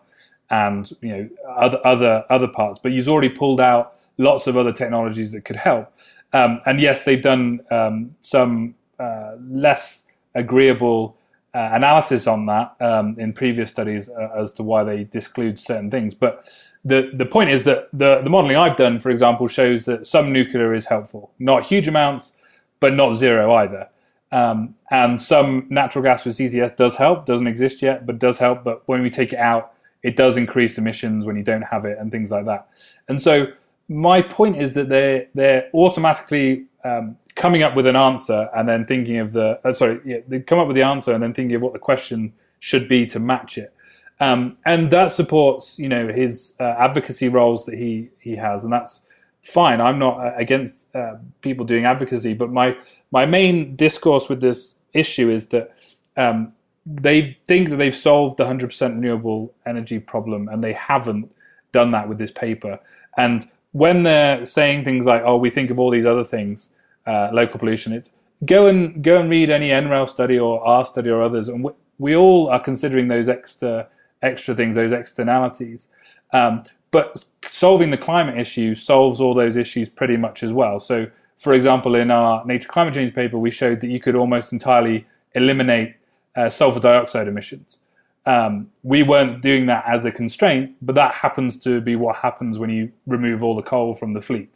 [0.49, 2.77] and you know other other other parts.
[2.77, 5.93] But he's already pulled out lots of other technologies that could help.
[6.33, 11.17] Um, and yes, they've done um, some uh, less agreeable
[11.53, 15.91] uh, analysis on that um, in previous studies uh, as to why they disclude certain
[15.91, 16.13] things.
[16.13, 16.47] But
[16.85, 20.31] the the point is that the the modelling I've done, for example, shows that some
[20.31, 22.35] nuclear is helpful, not huge amounts,
[22.79, 23.89] but not zero either.
[24.31, 28.63] Um, and some natural gas with CCS does help, doesn't exist yet, but does help.
[28.63, 29.73] But when we take it out,
[30.03, 32.69] it does increase emissions when you don't have it and things like that.
[33.09, 33.47] And so
[33.89, 38.85] my point is that they're they're automatically um, coming up with an answer and then
[38.85, 41.55] thinking of the uh, sorry yeah, they come up with the answer and then thinking
[41.55, 43.73] of what the question should be to match it.
[44.19, 48.63] Um, and that supports you know his uh, advocacy roles that he he has.
[48.63, 49.01] And that's
[49.41, 49.81] fine.
[49.81, 52.77] I'm not uh, against uh, people doing advocacy but my
[53.09, 55.73] my main discourse with this issue is that
[56.17, 56.53] um,
[56.85, 61.31] they think that they've solved the 100% renewable energy problem and they haven't
[61.71, 62.79] done that with this paper.
[63.17, 66.69] And when they're saying things like oh we think of all these other things
[67.05, 67.93] uh, local pollution.
[67.93, 68.11] It's
[68.45, 71.71] go and go and read any NREL study or our study or others, and we,
[71.97, 73.87] we all are considering those extra
[74.21, 75.87] extra things, those externalities.
[76.33, 80.79] Um, but solving the climate issue solves all those issues pretty much as well.
[80.79, 84.51] So, for example, in our Nature Climate Change paper, we showed that you could almost
[84.51, 85.95] entirely eliminate
[86.35, 87.79] uh, sulfur dioxide emissions.
[88.25, 92.59] Um, we weren't doing that as a constraint, but that happens to be what happens
[92.59, 94.53] when you remove all the coal from the fleet.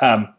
[0.00, 0.34] Um,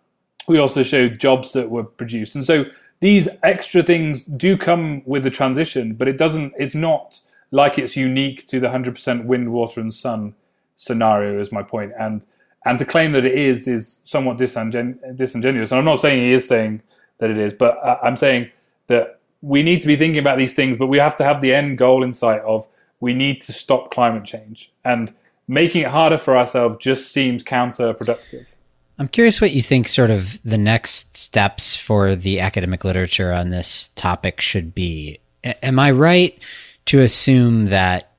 [0.50, 2.34] we also showed jobs that were produced.
[2.34, 2.66] And so
[3.00, 7.22] these extra things do come with the transition, but it doesn't, it's not
[7.52, 10.34] like it's unique to the 100% wind, water, and sun
[10.76, 11.94] scenario, is my point.
[11.98, 12.26] And
[12.66, 15.72] and to claim that it is is somewhat disingen- disingenuous.
[15.72, 16.82] And I'm not saying he is saying
[17.20, 18.50] that it is, but I'm saying
[18.88, 21.54] that we need to be thinking about these things, but we have to have the
[21.54, 22.68] end goal in sight of
[23.00, 24.74] we need to stop climate change.
[24.84, 25.14] And
[25.48, 28.52] making it harder for ourselves just seems counterproductive.
[29.00, 33.48] I'm curious what you think sort of the next steps for the academic literature on
[33.48, 35.20] this topic should be.
[35.46, 36.38] A- am I right
[36.86, 38.12] to assume that,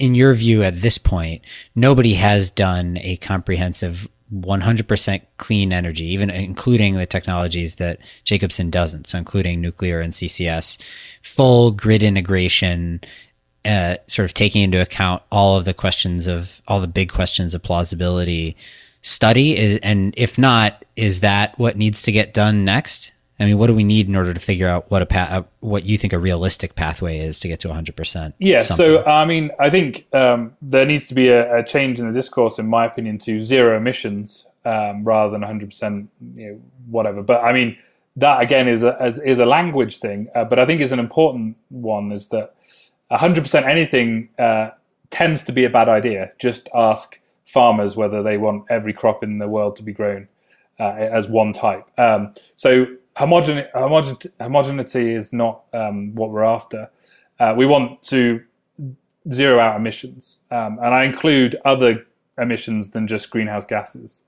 [0.00, 1.42] in your view, at this point,
[1.76, 9.06] nobody has done a comprehensive 100% clean energy, even including the technologies that Jacobson doesn't,
[9.06, 10.76] so including nuclear and CCS,
[11.22, 13.00] full grid integration
[13.64, 17.54] uh, sort of taking into account all of the questions of all the big questions
[17.54, 18.56] of plausibility
[19.04, 23.58] study is and if not is that what needs to get done next i mean
[23.58, 25.98] what do we need in order to figure out what a path uh, what you
[25.98, 28.86] think a realistic pathway is to get to 100% yeah something?
[28.86, 32.12] so i mean i think um, there needs to be a, a, change in the
[32.12, 37.44] discourse in my opinion to zero emissions um, rather than 100% you know, whatever but
[37.44, 37.76] i mean
[38.16, 41.56] that again is a, is a language thing uh, but i think is an important
[41.68, 42.54] one is that
[43.10, 44.70] 100% anything uh,
[45.10, 46.32] tends to be a bad idea.
[46.38, 50.28] Just ask farmers whether they want every crop in the world to be grown
[50.80, 51.86] uh, as one type.
[51.98, 52.86] Um, so
[53.16, 56.90] homogen- homogen- homogeneity is not um, what we're after.
[57.38, 58.42] Uh, we want to
[59.32, 62.06] zero out emissions, um, and I include other
[62.38, 64.22] emissions than just greenhouse gases.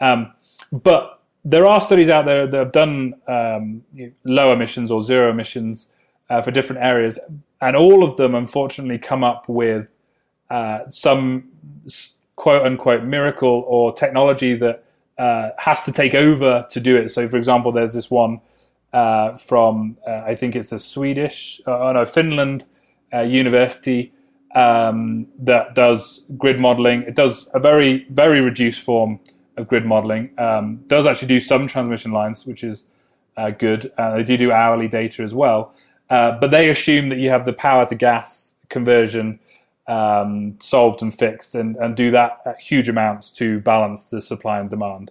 [0.00, 0.32] Um,
[0.70, 3.82] but there are studies out there that have done um,
[4.24, 5.92] low emissions or zero emissions
[6.30, 7.18] uh, for different areas,
[7.60, 9.86] and all of them unfortunately come up with
[10.50, 11.48] uh, some
[12.38, 14.84] quote unquote miracle or technology that
[15.18, 17.08] uh, has to take over to do it.
[17.08, 18.40] So, for example, there's this one
[18.92, 22.64] uh, from uh, I think it's a Swedish, uh, oh no, Finland
[23.12, 24.12] uh, university
[24.54, 27.02] um, that does grid modeling.
[27.02, 29.18] It does a very very reduced form
[29.56, 30.30] of grid modeling.
[30.38, 32.84] Um, does actually do some transmission lines, which is
[33.58, 33.92] good.
[33.96, 35.74] they do do hourly data as well.
[36.08, 39.40] Uh, but they assume that you have the power to gas conversion
[39.88, 44.60] um, solved and fixed and, and do that at huge amounts to balance the supply
[44.60, 45.10] and demand.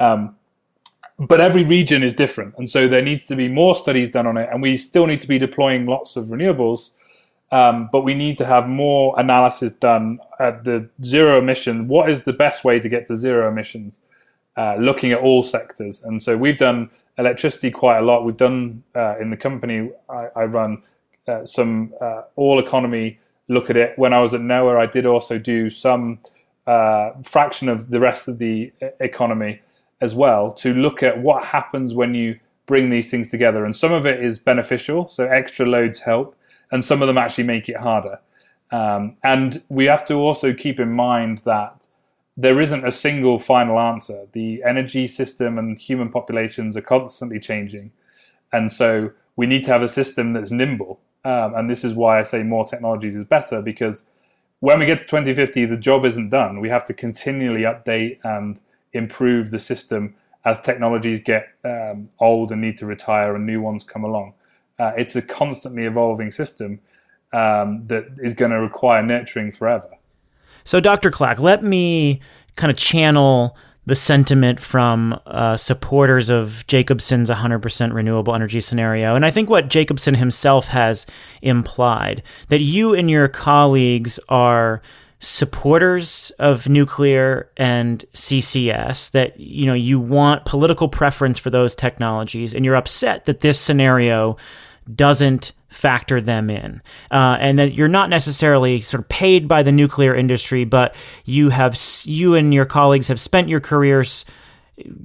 [0.00, 0.36] Um,
[1.18, 2.54] but every region is different.
[2.58, 4.48] And so there needs to be more studies done on it.
[4.52, 6.90] And we still need to be deploying lots of renewables.
[7.52, 11.88] Um, but we need to have more analysis done at the zero emission.
[11.88, 14.00] What is the best way to get to zero emissions?
[14.56, 16.02] Uh, looking at all sectors.
[16.02, 18.24] And so we've done electricity quite a lot.
[18.24, 20.82] We've done uh, in the company I, I run
[21.28, 23.18] uh, some uh, all economy
[23.48, 23.98] look at it.
[23.98, 26.18] When I was at NOAA, I did also do some
[26.66, 29.60] uh, fraction of the rest of the economy
[30.00, 33.64] as well to look at what happens when you bring these things together.
[33.64, 36.36] And some of it is beneficial, so extra loads help,
[36.72, 38.18] and some of them actually make it harder.
[38.72, 41.86] Um, and we have to also keep in mind that
[42.36, 44.26] there isn't a single final answer.
[44.32, 47.92] The energy system and human populations are constantly changing.
[48.52, 51.00] And so we need to have a system that's nimble.
[51.26, 54.04] Um, and this is why I say more technologies is better because
[54.60, 56.60] when we get to 2050, the job isn't done.
[56.60, 58.60] We have to continually update and
[58.92, 60.14] improve the system
[60.44, 64.34] as technologies get um, old and need to retire and new ones come along.
[64.78, 66.78] Uh, it's a constantly evolving system
[67.32, 69.90] um, that is going to require nurturing forever.
[70.62, 71.10] So, Dr.
[71.10, 72.20] Clack, let me
[72.54, 73.56] kind of channel
[73.86, 79.14] the sentiment from uh, supporters of Jacobson's 100% renewable energy scenario.
[79.14, 81.06] And I think what Jacobson himself has
[81.40, 84.82] implied that you and your colleagues are
[85.18, 92.52] supporters of nuclear and CCS that you know you want political preference for those technologies
[92.52, 94.36] and you're upset that this scenario
[94.94, 96.82] doesn't factor them in.
[97.10, 101.50] Uh, and that you're not necessarily sort of paid by the nuclear industry, but you
[101.50, 104.24] have you and your colleagues have spent your careers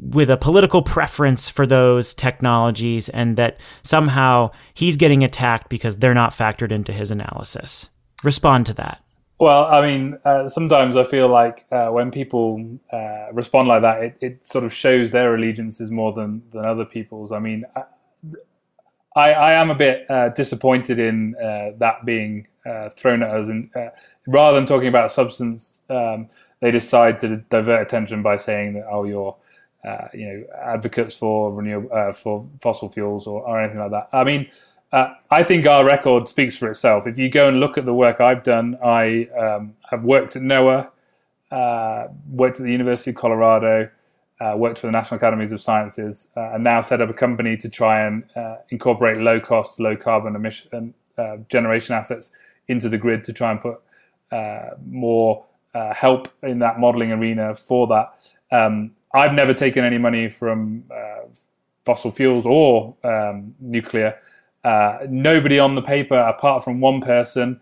[0.01, 6.13] with a political preference for those technologies, and that somehow he's getting attacked because they're
[6.13, 7.89] not factored into his analysis.
[8.23, 9.01] Respond to that.
[9.39, 14.03] Well, I mean, uh, sometimes I feel like uh, when people uh, respond like that,
[14.03, 17.31] it, it, sort of shows their allegiances more than, than other people's.
[17.31, 17.65] I mean,
[19.15, 23.69] I am a bit uh, disappointed in uh, that being uh, thrown at us, and
[23.75, 23.89] uh,
[24.27, 26.27] rather than talking about substance, um,
[26.61, 29.35] they decide to divert attention by saying that oh, you're
[29.83, 34.09] uh, you know advocates for renewable uh, for fossil fuels or, or anything like that.
[34.13, 34.49] I mean.
[34.93, 37.07] I think our record speaks for itself.
[37.07, 40.41] If you go and look at the work I've done, I um, have worked at
[40.41, 40.89] NOAA,
[42.29, 43.89] worked at the University of Colorado,
[44.41, 47.55] uh, worked for the National Academies of Sciences, uh, and now set up a company
[47.55, 52.31] to try and uh, incorporate low cost, low carbon emission uh, generation assets
[52.67, 53.79] into the grid to try and put
[54.31, 58.13] uh, more uh, help in that modeling arena for that.
[58.51, 60.85] Um, I've never taken any money from
[61.85, 64.17] fossil fuels or um, nuclear.
[65.09, 67.59] nobody on the paper, apart from one person,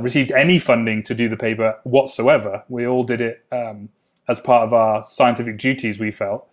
[0.00, 2.64] received any funding to do the paper whatsoever.
[2.68, 3.44] We all did it.
[3.52, 3.90] Um,
[4.28, 6.48] as part of our scientific duties, we felt.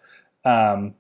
[0.46, 0.94] Um,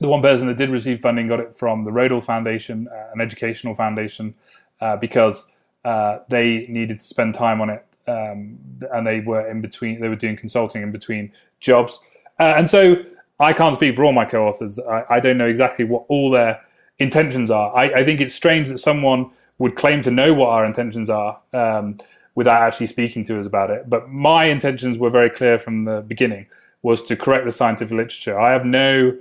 [0.00, 3.20] the one person that did receive funding got it from the Rodel Foundation, uh, an
[3.20, 4.34] educational foundation,
[4.80, 5.48] uh, because
[5.84, 8.58] uh, they needed to spend time on it, um,
[8.92, 10.00] and they were in between.
[10.00, 12.00] They were doing consulting in between jobs,
[12.40, 12.96] uh, and so
[13.38, 14.78] I can't speak for all my co-authors.
[14.78, 16.60] I, I, don't know exactly what all their
[16.98, 17.74] intentions are.
[17.76, 21.40] I, I think it's strange that someone would claim to know what our intentions are
[21.52, 21.98] um,
[22.34, 23.88] without actually speaking to us about it.
[23.88, 26.46] But my intentions were very clear from the beginning
[26.82, 28.38] was to correct the scientific literature.
[28.38, 29.16] I have no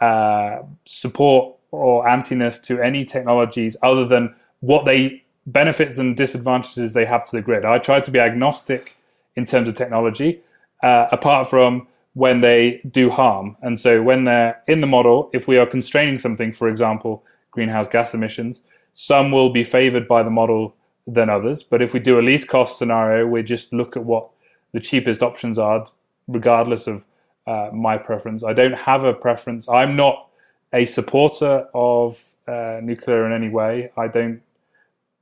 [0.00, 7.04] uh, support or antiness to any technologies other than what they benefits and disadvantages they
[7.04, 7.64] have to the grid.
[7.64, 8.96] I try to be agnostic
[9.34, 10.40] in terms of technology,
[10.82, 13.56] uh, apart from when they do harm.
[13.62, 17.88] And so when they're in the model, if we are constraining something, for example, greenhouse
[17.88, 18.62] gas emissions,
[18.92, 20.74] some will be favored by the model
[21.08, 21.62] than others.
[21.62, 24.28] But if we do a least cost scenario, we just look at what
[24.72, 25.86] the cheapest options are,
[26.28, 27.04] regardless of
[27.46, 28.44] uh, my preference.
[28.44, 29.68] I don't have a preference.
[29.68, 30.28] I'm not
[30.74, 33.90] a supporter of uh, nuclear in any way.
[33.96, 34.42] I don't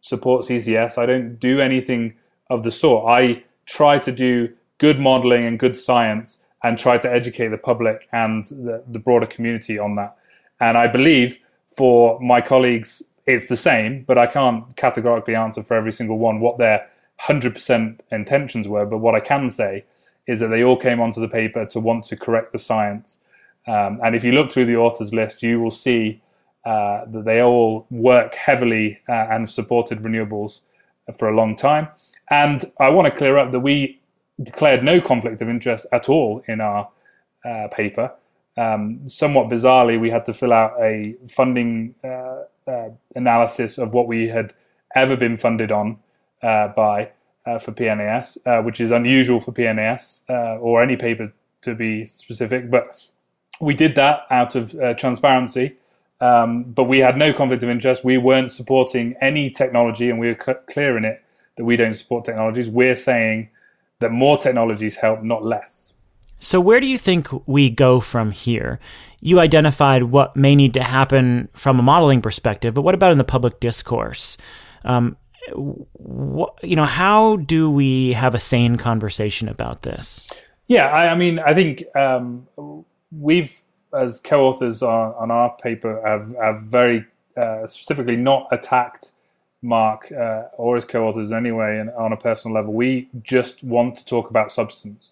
[0.00, 0.98] support CCS.
[0.98, 2.14] I don't do anything
[2.50, 3.08] of the sort.
[3.08, 8.08] I try to do good modeling and good science and try to educate the public
[8.12, 10.16] and the, the broader community on that.
[10.60, 11.38] And I believe
[11.76, 16.40] for my colleagues, it's the same, but I can't categorically answer for every single one
[16.40, 16.88] what their
[17.22, 18.86] 100% intentions were.
[18.86, 19.84] But what I can say
[20.26, 23.18] is that they all came onto the paper to want to correct the science.
[23.66, 26.22] Um, and if you look through the authors list, you will see
[26.64, 30.60] uh, that they all work heavily uh, and supported renewables
[31.16, 31.88] for a long time.
[32.30, 34.00] And I want to clear up that we
[34.42, 36.88] declared no conflict of interest at all in our
[37.44, 38.12] uh, paper.
[38.56, 44.06] Um, somewhat bizarrely, we had to fill out a funding uh, uh, analysis of what
[44.06, 44.52] we had
[44.94, 45.98] ever been funded on
[46.42, 47.10] uh, by
[47.46, 50.22] uh, for PNAS, uh, which is unusual for PNAS
[50.60, 52.70] or any paper to be specific.
[52.70, 53.08] But
[53.60, 55.76] we did that out of transparency.
[56.20, 58.04] Um, but we had no conflict of interest.
[58.04, 61.22] We weren't supporting any technology, and we were cl- clear in it
[61.56, 62.70] that we don't support technologies.
[62.70, 63.50] We're saying
[64.00, 65.92] that more technologies help, not less.
[66.38, 68.78] So, where do you think we go from here?
[69.20, 73.18] You identified what may need to happen from a modeling perspective, but what about in
[73.18, 74.36] the public discourse?
[74.84, 75.16] Um,
[75.48, 80.20] you know, how do we have a sane conversation about this?
[80.66, 82.46] Yeah, I, I mean, I think um,
[83.12, 83.62] we've,
[83.96, 87.06] as co-authors on, on, our paper, have, have very
[87.36, 89.12] uh, specifically not attacked
[89.62, 94.04] Mark uh, or his co-authors anyway, and on a personal level, we just want to
[94.04, 95.10] talk about substance.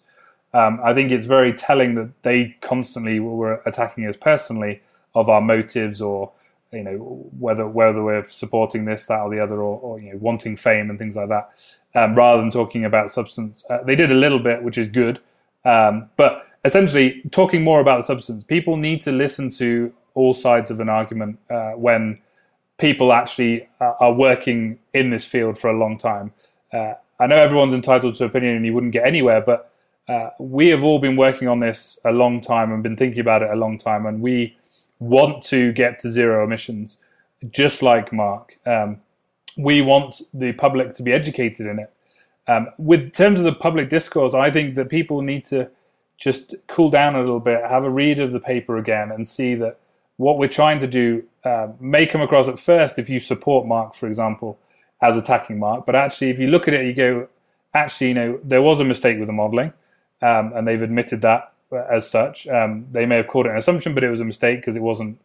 [0.55, 4.81] Um, I think it's very telling that they constantly were attacking us personally
[5.13, 6.31] of our motives or
[6.71, 6.97] you know
[7.37, 10.89] whether whether we're supporting this, that, or the other, or, or you know wanting fame
[10.89, 11.49] and things like that,
[11.93, 13.65] um, rather than talking about substance.
[13.69, 15.19] Uh, they did a little bit, which is good,
[15.65, 18.45] um, but essentially talking more about the substance.
[18.45, 22.17] People need to listen to all sides of an argument uh, when
[22.77, 26.31] people actually uh, are working in this field for a long time.
[26.71, 29.71] Uh, I know everyone's entitled to opinion and you wouldn't get anywhere, but
[30.07, 33.41] uh, we have all been working on this a long time and been thinking about
[33.41, 34.55] it a long time, and we
[34.99, 36.99] want to get to zero emissions,
[37.49, 38.57] just like Mark.
[38.65, 39.01] Um,
[39.57, 41.91] we want the public to be educated in it.
[42.47, 45.69] Um, with terms of the public discourse, I think that people need to
[46.17, 49.55] just cool down a little bit, have a read of the paper again, and see
[49.55, 49.79] that
[50.17, 53.95] what we're trying to do uh, may come across at first if you support Mark,
[53.95, 54.59] for example,
[55.01, 55.85] as attacking Mark.
[55.85, 57.27] But actually, if you look at it, you go,
[57.73, 59.73] actually, you know, there was a mistake with the modeling,
[60.25, 61.53] um, and they've admitted that
[61.89, 62.47] as such.
[62.47, 64.81] Um, they may have called it an assumption, but it was a mistake because it
[64.81, 65.19] wasn't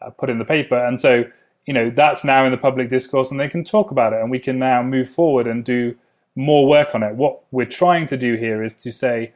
[0.00, 0.76] uh, put in the paper.
[0.76, 1.24] And so,
[1.66, 4.30] you know, that's now in the public discourse, and they can talk about it, and
[4.30, 5.94] we can now move forward and do
[6.34, 7.14] more work on it.
[7.14, 9.32] What we're trying to do here is to say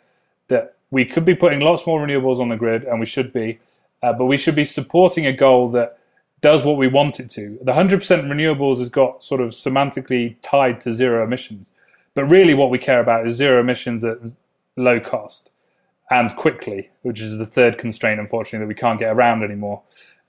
[0.49, 3.59] that we could be putting lots more renewables on the grid, and we should be,
[4.03, 5.99] uh, but we should be supporting a goal that
[6.41, 7.59] does what we want it to.
[7.63, 11.71] The 100% renewables has got sort of semantically tied to zero emissions.
[12.15, 14.19] But really, what we care about is zero emissions at
[14.77, 15.51] low cost
[16.11, 19.83] and quickly, which is the third constraint, unfortunately, that we can't get around anymore.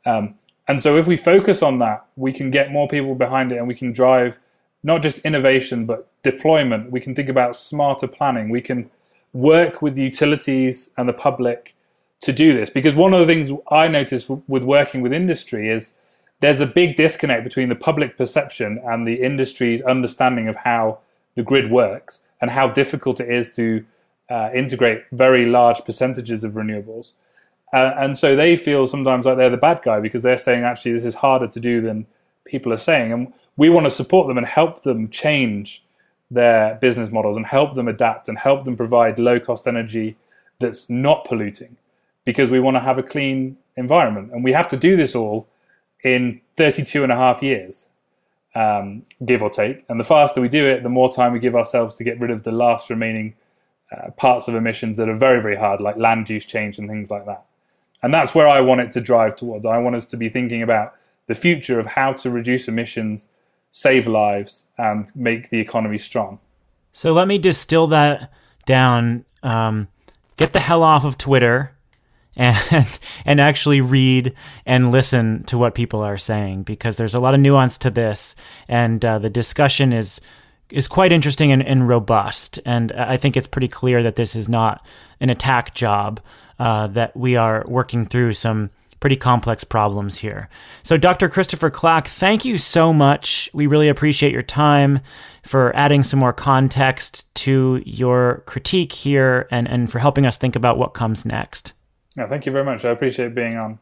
[0.05, 0.35] Um,
[0.67, 3.67] and so, if we focus on that, we can get more people behind it and
[3.67, 4.39] we can drive
[4.83, 6.91] not just innovation, but deployment.
[6.91, 8.49] We can think about smarter planning.
[8.49, 8.89] We can
[9.33, 11.75] work with utilities and the public
[12.21, 12.69] to do this.
[12.69, 15.95] Because one of the things I notice with working with industry is
[16.39, 20.99] there's a big disconnect between the public perception and the industry's understanding of how
[21.35, 23.85] the grid works and how difficult it is to
[24.29, 27.13] uh, integrate very large percentages of renewables.
[27.73, 30.93] Uh, and so they feel sometimes like they're the bad guy because they're saying actually
[30.93, 32.05] this is harder to do than
[32.45, 33.11] people are saying.
[33.11, 35.83] And we want to support them and help them change
[36.29, 40.15] their business models and help them adapt and help them provide low cost energy
[40.59, 41.75] that's not polluting
[42.25, 44.31] because we want to have a clean environment.
[44.31, 45.47] And we have to do this all
[46.03, 47.87] in 32 and a half years,
[48.55, 49.83] um, give or take.
[49.89, 52.31] And the faster we do it, the more time we give ourselves to get rid
[52.31, 53.35] of the last remaining
[53.93, 57.09] uh, parts of emissions that are very, very hard, like land use change and things
[57.09, 57.45] like that.
[58.01, 59.65] And that's where I want it to drive towards.
[59.65, 60.93] I want us to be thinking about
[61.27, 63.29] the future of how to reduce emissions
[63.73, 66.39] save lives, and make the economy strong.
[66.93, 68.31] So let me distill that
[68.65, 69.25] down.
[69.41, 69.87] Um,
[70.37, 71.75] get the hell off of Twitter
[72.35, 74.33] and and actually read
[74.65, 78.35] and listen to what people are saying because there's a lot of nuance to this
[78.67, 80.21] and uh, the discussion is
[80.73, 84.49] is quite interesting and, and, robust and I think it's pretty clear that this is
[84.49, 84.83] not
[85.19, 86.19] an attack job
[86.59, 88.69] uh, that we are working through some
[88.99, 90.47] pretty complex problems here.
[90.81, 91.27] So, Dr.
[91.27, 93.49] Christopher Clack, thank you so much.
[93.53, 95.01] We really appreciate your time
[95.43, 100.55] for adding some more context to your critique here and, and for helping us think
[100.55, 101.73] about what comes next.
[102.15, 102.85] Yeah, thank you very much.
[102.85, 103.77] I appreciate being on.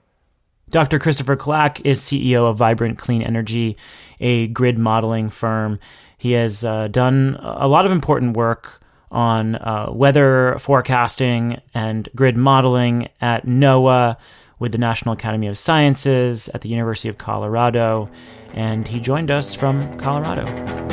[0.70, 0.98] Dr.
[0.98, 3.78] Christopher Clack is CEO of Vibrant Clean Energy,
[4.20, 5.80] a grid modeling firm.
[6.22, 12.38] He has uh, done a lot of important work on uh, weather forecasting and grid
[12.38, 14.17] modeling at NOAA
[14.59, 18.07] with the National Academy of Sciences at the University of Colorado,
[18.53, 20.91] and he joined us from Colorado.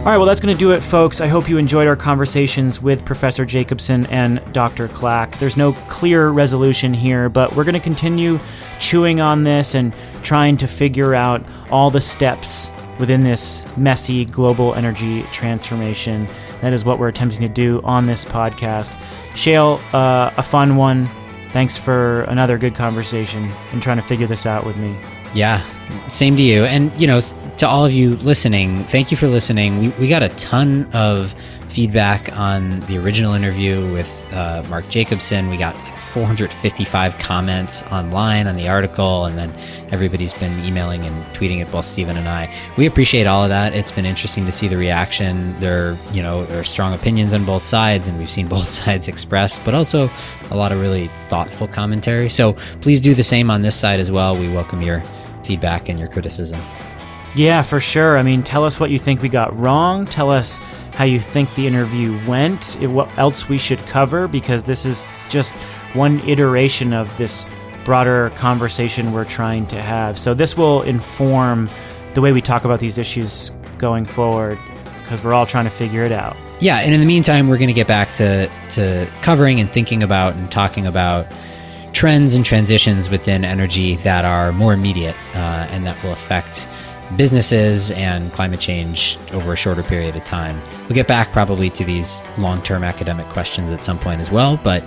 [0.00, 1.20] All right, well, that's going to do it, folks.
[1.20, 4.88] I hope you enjoyed our conversations with Professor Jacobson and Dr.
[4.88, 5.38] Clack.
[5.38, 8.38] There's no clear resolution here, but we're going to continue
[8.78, 9.92] chewing on this and
[10.22, 16.26] trying to figure out all the steps within this messy global energy transformation.
[16.62, 18.98] That is what we're attempting to do on this podcast.
[19.34, 21.10] Shayle, uh, a fun one.
[21.52, 24.98] Thanks for another good conversation and trying to figure this out with me.
[25.34, 25.62] Yeah,
[26.08, 26.64] same to you.
[26.64, 29.78] And, you know, to all of you listening, thank you for listening.
[29.78, 31.34] We, we got a ton of
[31.68, 35.48] feedback on the original interview with uh, Mark Jacobson.
[35.48, 39.52] We got like 455 comments online on the article, and then
[39.92, 42.52] everybody's been emailing and tweeting at both Stephen and I.
[42.76, 43.74] We appreciate all of that.
[43.74, 45.58] It's been interesting to see the reaction.
[45.60, 49.06] There, you know, there are strong opinions on both sides, and we've seen both sides
[49.06, 50.10] expressed, but also
[50.50, 52.28] a lot of really thoughtful commentary.
[52.28, 54.36] So please do the same on this side as well.
[54.36, 55.02] We welcome your
[55.44, 56.60] feedback and your criticism.
[57.34, 58.18] Yeah, for sure.
[58.18, 60.06] I mean, tell us what you think we got wrong.
[60.06, 60.58] Tell us
[60.92, 65.52] how you think the interview went, what else we should cover, because this is just
[65.94, 67.44] one iteration of this
[67.84, 70.18] broader conversation we're trying to have.
[70.18, 71.70] So, this will inform
[72.14, 74.58] the way we talk about these issues going forward,
[75.02, 76.36] because we're all trying to figure it out.
[76.60, 80.02] Yeah, and in the meantime, we're going to get back to, to covering and thinking
[80.02, 81.26] about and talking about
[81.92, 86.68] trends and transitions within energy that are more immediate uh, and that will affect
[87.16, 90.60] businesses and climate change over a shorter period of time.
[90.82, 94.84] We'll get back probably to these long-term academic questions at some point as well, but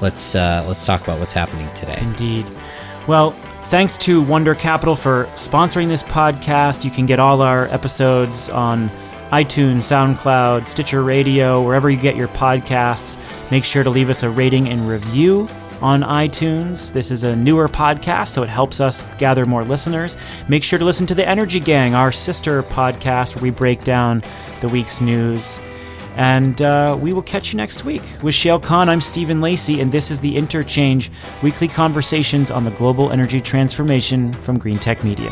[0.00, 1.98] let's uh, let's talk about what's happening today.
[2.00, 2.46] Indeed.
[3.06, 3.30] Well,
[3.64, 6.84] thanks to Wunder Capital for sponsoring this podcast.
[6.84, 8.90] You can get all our episodes on
[9.30, 13.16] iTunes, SoundCloud, Stitcher Radio, wherever you get your podcasts.
[13.50, 15.48] Make sure to leave us a rating and review
[15.82, 16.92] on iTunes.
[16.92, 20.16] This is a newer podcast, so it helps us gather more listeners.
[20.48, 24.22] Make sure to listen to The Energy Gang, our sister podcast, where we break down
[24.60, 25.60] the week's news.
[26.14, 28.02] And uh, we will catch you next week.
[28.22, 31.10] With Shayle Kann, I'm Stephen Lacey, and this is The Interchange
[31.42, 35.30] weekly conversations on the global energy transformation from Greentech Media.